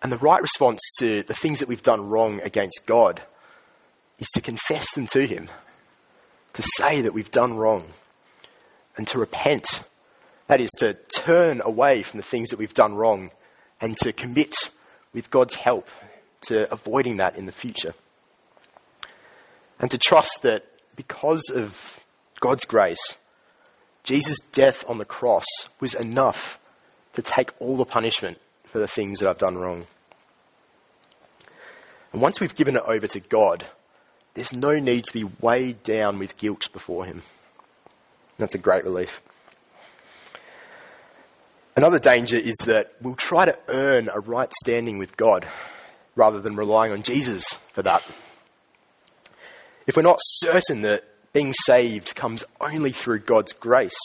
And 0.00 0.12
the 0.12 0.16
right 0.18 0.40
response 0.40 0.78
to 1.00 1.24
the 1.24 1.34
things 1.34 1.58
that 1.58 1.66
we've 1.66 1.82
done 1.82 2.08
wrong 2.08 2.40
against 2.40 2.82
God 2.86 3.20
is 4.20 4.28
to 4.34 4.40
confess 4.40 4.86
them 4.94 5.08
to 5.08 5.26
Him, 5.26 5.48
to 6.52 6.62
say 6.62 7.00
that 7.00 7.12
we've 7.12 7.32
done 7.32 7.56
wrong, 7.56 7.82
and 8.96 9.08
to 9.08 9.18
repent. 9.18 9.82
That 10.46 10.60
is, 10.60 10.70
to 10.78 10.94
turn 11.16 11.62
away 11.64 12.04
from 12.04 12.18
the 12.18 12.24
things 12.24 12.50
that 12.50 12.60
we've 12.60 12.72
done 12.72 12.94
wrong 12.94 13.32
and 13.80 13.96
to 13.96 14.12
commit 14.12 14.70
with 15.12 15.30
God's 15.30 15.56
help 15.56 15.88
to 16.42 16.72
avoiding 16.72 17.16
that 17.16 17.34
in 17.34 17.46
the 17.46 17.50
future. 17.50 17.94
And 19.80 19.90
to 19.90 19.98
trust 19.98 20.42
that 20.42 20.64
because 20.94 21.50
of 21.52 21.98
God's 22.42 22.64
grace, 22.64 23.14
Jesus' 24.02 24.40
death 24.50 24.84
on 24.88 24.98
the 24.98 25.04
cross 25.04 25.46
was 25.78 25.94
enough 25.94 26.58
to 27.12 27.22
take 27.22 27.52
all 27.60 27.76
the 27.76 27.84
punishment 27.84 28.38
for 28.64 28.80
the 28.80 28.88
things 28.88 29.20
that 29.20 29.28
I've 29.28 29.38
done 29.38 29.56
wrong. 29.56 29.86
And 32.12 32.20
once 32.20 32.40
we've 32.40 32.54
given 32.56 32.74
it 32.74 32.82
over 32.84 33.06
to 33.06 33.20
God, 33.20 33.64
there's 34.34 34.52
no 34.52 34.72
need 34.72 35.04
to 35.04 35.12
be 35.12 35.22
weighed 35.40 35.84
down 35.84 36.18
with 36.18 36.36
guilt 36.36 36.68
before 36.72 37.04
Him. 37.04 37.22
That's 38.38 38.56
a 38.56 38.58
great 38.58 38.82
relief. 38.82 39.20
Another 41.76 42.00
danger 42.00 42.36
is 42.36 42.56
that 42.64 42.92
we'll 43.00 43.14
try 43.14 43.44
to 43.44 43.56
earn 43.68 44.10
a 44.12 44.18
right 44.18 44.52
standing 44.52 44.98
with 44.98 45.16
God 45.16 45.46
rather 46.16 46.40
than 46.40 46.56
relying 46.56 46.90
on 46.90 47.04
Jesus 47.04 47.56
for 47.72 47.82
that. 47.82 48.02
If 49.86 49.96
we're 49.96 50.02
not 50.02 50.18
certain 50.20 50.82
that 50.82 51.04
being 51.32 51.52
saved 51.52 52.14
comes 52.14 52.44
only 52.60 52.92
through 52.92 53.20
God's 53.20 53.52
grace, 53.52 53.98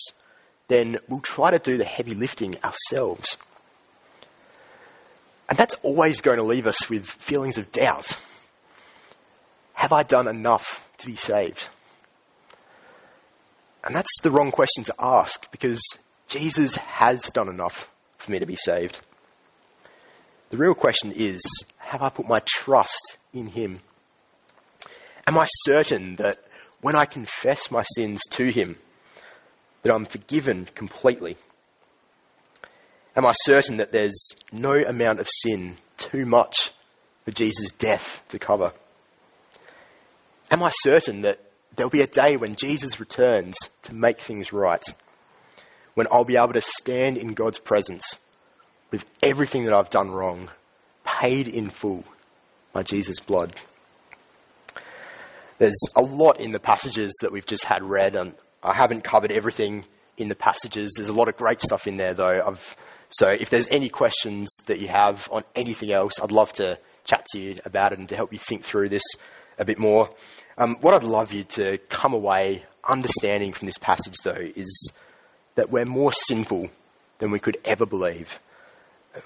then 0.67 0.99
we'll 1.07 1.19
try 1.19 1.51
to 1.51 1.59
do 1.59 1.77
the 1.77 1.85
heavy 1.85 2.13
lifting 2.13 2.55
ourselves. 2.63 3.37
And 5.49 5.57
that's 5.57 5.75
always 5.83 6.21
going 6.21 6.37
to 6.37 6.43
leave 6.43 6.67
us 6.67 6.89
with 6.89 7.05
feelings 7.05 7.57
of 7.57 7.71
doubt. 7.71 8.17
Have 9.73 9.93
I 9.93 10.03
done 10.03 10.27
enough 10.27 10.89
to 10.99 11.07
be 11.07 11.15
saved? 11.15 11.69
And 13.83 13.95
that's 13.95 14.21
the 14.21 14.31
wrong 14.31 14.51
question 14.51 14.83
to 14.85 14.95
ask 14.99 15.49
because 15.51 15.81
Jesus 16.27 16.75
has 16.75 17.21
done 17.31 17.47
enough 17.47 17.89
for 18.17 18.31
me 18.31 18.39
to 18.39 18.45
be 18.45 18.57
saved. 18.57 18.99
The 20.49 20.57
real 20.57 20.73
question 20.73 21.13
is 21.15 21.41
have 21.77 22.01
I 22.01 22.09
put 22.09 22.27
my 22.27 22.39
trust 22.45 23.17
in 23.31 23.47
Him? 23.47 23.79
Am 25.25 25.37
I 25.37 25.45
certain 25.63 26.17
that 26.17 26.39
when 26.81 26.95
I 26.95 27.05
confess 27.05 27.71
my 27.71 27.83
sins 27.95 28.21
to 28.31 28.51
Him, 28.51 28.77
that 29.83 29.93
I'm 29.93 30.05
forgiven 30.05 30.67
completely? 30.75 31.37
Am 33.15 33.25
I 33.25 33.31
certain 33.33 33.77
that 33.77 33.91
there's 33.91 34.29
no 34.51 34.73
amount 34.73 35.19
of 35.19 35.27
sin 35.27 35.77
too 35.97 36.25
much 36.25 36.71
for 37.25 37.31
Jesus' 37.31 37.71
death 37.71 38.21
to 38.29 38.37
cover? 38.37 38.73
Am 40.51 40.61
I 40.61 40.69
certain 40.69 41.21
that 41.21 41.39
there'll 41.75 41.89
be 41.89 42.01
a 42.01 42.07
day 42.07 42.37
when 42.37 42.55
Jesus 42.55 42.99
returns 42.99 43.57
to 43.83 43.93
make 43.93 44.19
things 44.19 44.53
right? 44.53 44.83
When 45.95 46.07
I'll 46.11 46.25
be 46.25 46.37
able 46.37 46.53
to 46.53 46.61
stand 46.61 47.17
in 47.17 47.33
God's 47.33 47.59
presence 47.59 48.17
with 48.91 49.05
everything 49.23 49.65
that 49.65 49.73
I've 49.73 49.89
done 49.89 50.11
wrong, 50.11 50.49
paid 51.03 51.47
in 51.47 51.69
full 51.69 52.03
by 52.71 52.83
Jesus' 52.83 53.19
blood? 53.19 53.55
There's 55.59 55.79
a 55.95 56.01
lot 56.01 56.39
in 56.39 56.51
the 56.51 56.59
passages 56.59 57.13
that 57.21 57.31
we've 57.31 57.45
just 57.45 57.65
had 57.65 57.83
read, 57.83 58.15
and 58.15 58.33
I 58.61 58.73
haven't 58.73 59.03
covered 59.03 59.31
everything 59.31 59.85
in 60.17 60.27
the 60.27 60.35
passages. 60.35 60.93
There's 60.95 61.09
a 61.09 61.13
lot 61.13 61.29
of 61.29 61.37
great 61.37 61.61
stuff 61.61 61.87
in 61.87 61.97
there, 61.97 62.13
though. 62.13 62.43
I've, 62.45 62.75
so 63.09 63.29
if 63.29 63.49
there's 63.49 63.67
any 63.69 63.89
questions 63.89 64.55
that 64.67 64.79
you 64.79 64.87
have 64.87 65.27
on 65.31 65.43
anything 65.55 65.91
else, 65.91 66.19
I'd 66.21 66.31
love 66.31 66.53
to 66.53 66.77
chat 67.05 67.25
to 67.31 67.39
you 67.39 67.55
about 67.65 67.93
it 67.93 67.99
and 67.99 68.09
to 68.09 68.15
help 68.15 68.33
you 68.33 68.39
think 68.39 68.63
through 68.63 68.89
this 68.89 69.03
a 69.57 69.65
bit 69.65 69.79
more. 69.79 70.09
Um, 70.57 70.75
what 70.81 70.93
I'd 70.93 71.03
love 71.03 71.31
you 71.33 71.43
to 71.43 71.77
come 71.89 72.13
away 72.13 72.63
understanding 72.83 73.53
from 73.53 73.65
this 73.65 73.77
passage, 73.77 74.15
though, 74.23 74.47
is 74.55 74.91
that 75.55 75.71
we're 75.71 75.85
more 75.85 76.11
sinful 76.11 76.69
than 77.19 77.31
we 77.31 77.39
could 77.39 77.57
ever 77.65 77.85
believe, 77.85 78.39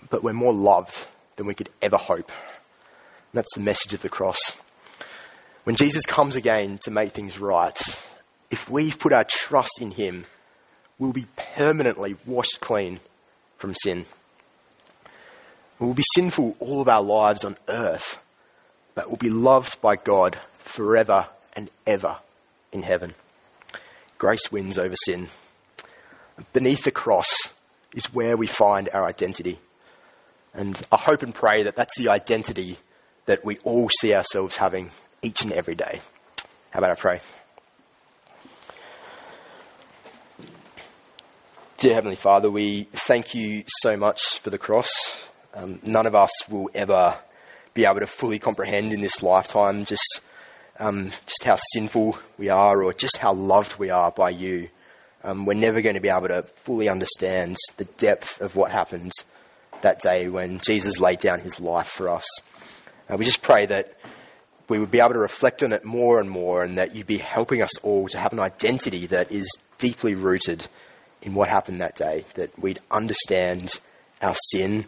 but 0.09 0.23
we're 0.23 0.33
more 0.33 0.53
loved 0.53 1.07
than 1.35 1.45
we 1.45 1.53
could 1.53 1.69
ever 1.81 1.97
hope. 1.97 2.29
And 2.29 3.33
that's 3.33 3.53
the 3.53 3.61
message 3.61 3.93
of 3.93 4.01
the 4.01 4.09
cross. 4.09 4.57
When 5.63 5.75
Jesus 5.75 6.05
comes 6.07 6.35
again 6.35 6.79
to 6.83 6.91
make 6.91 7.11
things 7.11 7.37
right, 7.37 7.79
if 8.49 8.67
we've 8.67 8.97
put 8.97 9.13
our 9.13 9.23
trust 9.23 9.79
in 9.79 9.91
him, 9.91 10.25
we'll 10.97 11.13
be 11.13 11.27
permanently 11.55 12.15
washed 12.25 12.59
clean 12.61 12.99
from 13.57 13.75
sin. 13.75 14.05
We'll 15.77 15.93
be 15.93 16.03
sinful 16.15 16.55
all 16.59 16.81
of 16.81 16.87
our 16.87 17.03
lives 17.03 17.43
on 17.43 17.57
earth, 17.67 18.19
but 18.95 19.07
we'll 19.07 19.17
be 19.17 19.29
loved 19.29 19.79
by 19.81 19.97
God 19.97 20.39
forever 20.59 21.27
and 21.55 21.69
ever 21.85 22.17
in 22.71 22.81
heaven. 22.81 23.13
Grace 24.17 24.51
wins 24.51 24.79
over 24.79 24.95
sin. 25.05 25.27
Beneath 26.53 26.83
the 26.83 26.91
cross 26.91 27.35
is 27.93 28.13
where 28.13 28.35
we 28.35 28.47
find 28.47 28.89
our 28.93 29.05
identity. 29.05 29.59
And 30.55 30.81
I 30.91 30.97
hope 30.97 31.21
and 31.21 31.35
pray 31.35 31.63
that 31.63 31.75
that's 31.75 31.97
the 31.99 32.09
identity 32.09 32.79
that 33.25 33.45
we 33.45 33.59
all 33.59 33.89
see 33.99 34.13
ourselves 34.15 34.57
having 34.57 34.89
each 35.21 35.43
and 35.43 35.53
every 35.53 35.75
day. 35.75 36.01
How 36.71 36.79
about 36.79 36.91
I 36.91 36.95
pray? 36.95 37.19
Dear 41.77 41.95
Heavenly 41.95 42.15
Father, 42.15 42.49
we 42.49 42.87
thank 42.93 43.33
you 43.33 43.63
so 43.67 43.95
much 43.97 44.39
for 44.39 44.49
the 44.49 44.57
cross. 44.57 45.23
Um, 45.53 45.79
none 45.83 46.05
of 46.05 46.15
us 46.15 46.31
will 46.49 46.69
ever 46.73 47.17
be 47.73 47.85
able 47.85 47.99
to 47.99 48.07
fully 48.07 48.39
comprehend 48.39 48.93
in 48.93 49.01
this 49.01 49.23
lifetime 49.23 49.85
just 49.85 50.21
um, 50.79 51.11
just 51.27 51.43
how 51.43 51.55
sinful 51.73 52.17
we 52.37 52.49
are 52.49 52.83
or 52.83 52.93
just 52.93 53.17
how 53.17 53.33
loved 53.33 53.77
we 53.77 53.89
are 53.89 54.11
by 54.11 54.29
you. 54.29 54.69
Um, 55.23 55.45
we're 55.45 55.53
never 55.53 55.81
going 55.81 55.95
to 55.95 56.01
be 56.01 56.09
able 56.09 56.29
to 56.29 56.43
fully 56.63 56.89
understand 56.89 57.57
the 57.77 57.85
depth 57.85 58.41
of 58.41 58.55
what 58.55 58.71
happened 58.71 59.11
that 59.81 59.99
day 60.01 60.27
when 60.29 60.59
Jesus 60.59 60.99
laid 60.99 61.19
down 61.19 61.39
his 61.39 61.59
life 61.59 61.87
for 61.87 62.09
us. 62.09 62.25
Uh, 63.09 63.17
we 63.17 63.25
just 63.25 63.41
pray 63.41 63.65
that 63.67 63.93
we 64.71 64.79
would 64.79 64.89
be 64.89 64.99
able 64.99 65.11
to 65.11 65.19
reflect 65.19 65.63
on 65.63 65.73
it 65.73 65.83
more 65.83 66.21
and 66.21 66.29
more, 66.29 66.63
and 66.63 66.77
that 66.77 66.95
you'd 66.95 67.05
be 67.05 67.17
helping 67.17 67.61
us 67.61 67.77
all 67.79 68.07
to 68.07 68.17
have 68.17 68.31
an 68.31 68.39
identity 68.39 69.05
that 69.07 69.29
is 69.29 69.45
deeply 69.79 70.15
rooted 70.15 70.65
in 71.21 71.33
what 71.33 71.49
happened 71.49 71.81
that 71.81 71.97
day, 71.97 72.23
that 72.35 72.57
we'd 72.57 72.79
understand 72.89 73.81
our 74.21 74.33
sin, 74.51 74.85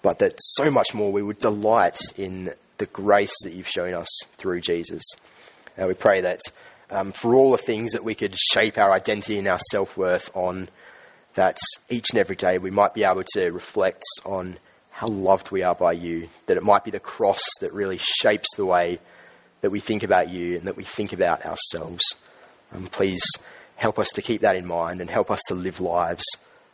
but 0.00 0.20
that 0.20 0.34
so 0.38 0.70
much 0.70 0.94
more 0.94 1.10
we 1.10 1.24
would 1.24 1.38
delight 1.38 1.98
in 2.16 2.52
the 2.78 2.86
grace 2.86 3.34
that 3.42 3.52
you've 3.52 3.66
shown 3.66 3.94
us 3.94 4.06
through 4.38 4.60
Jesus. 4.60 5.02
And 5.76 5.88
we 5.88 5.94
pray 5.94 6.20
that 6.20 6.40
um, 6.88 7.10
for 7.10 7.34
all 7.34 7.50
the 7.50 7.58
things 7.58 7.92
that 7.92 8.04
we 8.04 8.14
could 8.14 8.36
shape 8.38 8.78
our 8.78 8.92
identity 8.92 9.38
and 9.38 9.48
our 9.48 9.58
self 9.72 9.96
worth 9.96 10.30
on, 10.36 10.68
that 11.34 11.58
each 11.88 12.10
and 12.12 12.20
every 12.20 12.36
day 12.36 12.58
we 12.58 12.70
might 12.70 12.94
be 12.94 13.02
able 13.02 13.24
to 13.34 13.50
reflect 13.50 14.04
on 14.24 14.56
how 15.00 15.08
loved 15.08 15.50
we 15.50 15.62
are 15.62 15.74
by 15.74 15.92
you, 15.92 16.28
that 16.44 16.58
it 16.58 16.62
might 16.62 16.84
be 16.84 16.90
the 16.90 17.00
cross 17.00 17.40
that 17.62 17.72
really 17.72 17.96
shapes 17.96 18.54
the 18.56 18.66
way 18.66 18.98
that 19.62 19.70
we 19.70 19.80
think 19.80 20.02
about 20.02 20.28
you 20.28 20.58
and 20.58 20.66
that 20.66 20.76
we 20.76 20.84
think 20.84 21.14
about 21.14 21.42
ourselves. 21.46 22.02
Um, 22.70 22.86
please 22.86 23.22
help 23.76 23.98
us 23.98 24.10
to 24.10 24.20
keep 24.20 24.42
that 24.42 24.56
in 24.56 24.66
mind 24.66 25.00
and 25.00 25.08
help 25.08 25.30
us 25.30 25.40
to 25.48 25.54
live 25.54 25.80
lives 25.80 26.26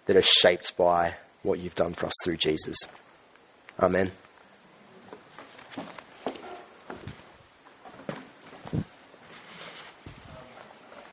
that 0.07 0.17
are 0.17 0.23
shaped 0.23 0.77
by 0.77 1.15
what 1.45 1.61
you've 1.61 1.77
done 1.77 1.95
for 1.95 2.07
us 2.07 2.15
through 2.25 2.39
Jesus. 2.39 2.77
Amen. 3.79 4.11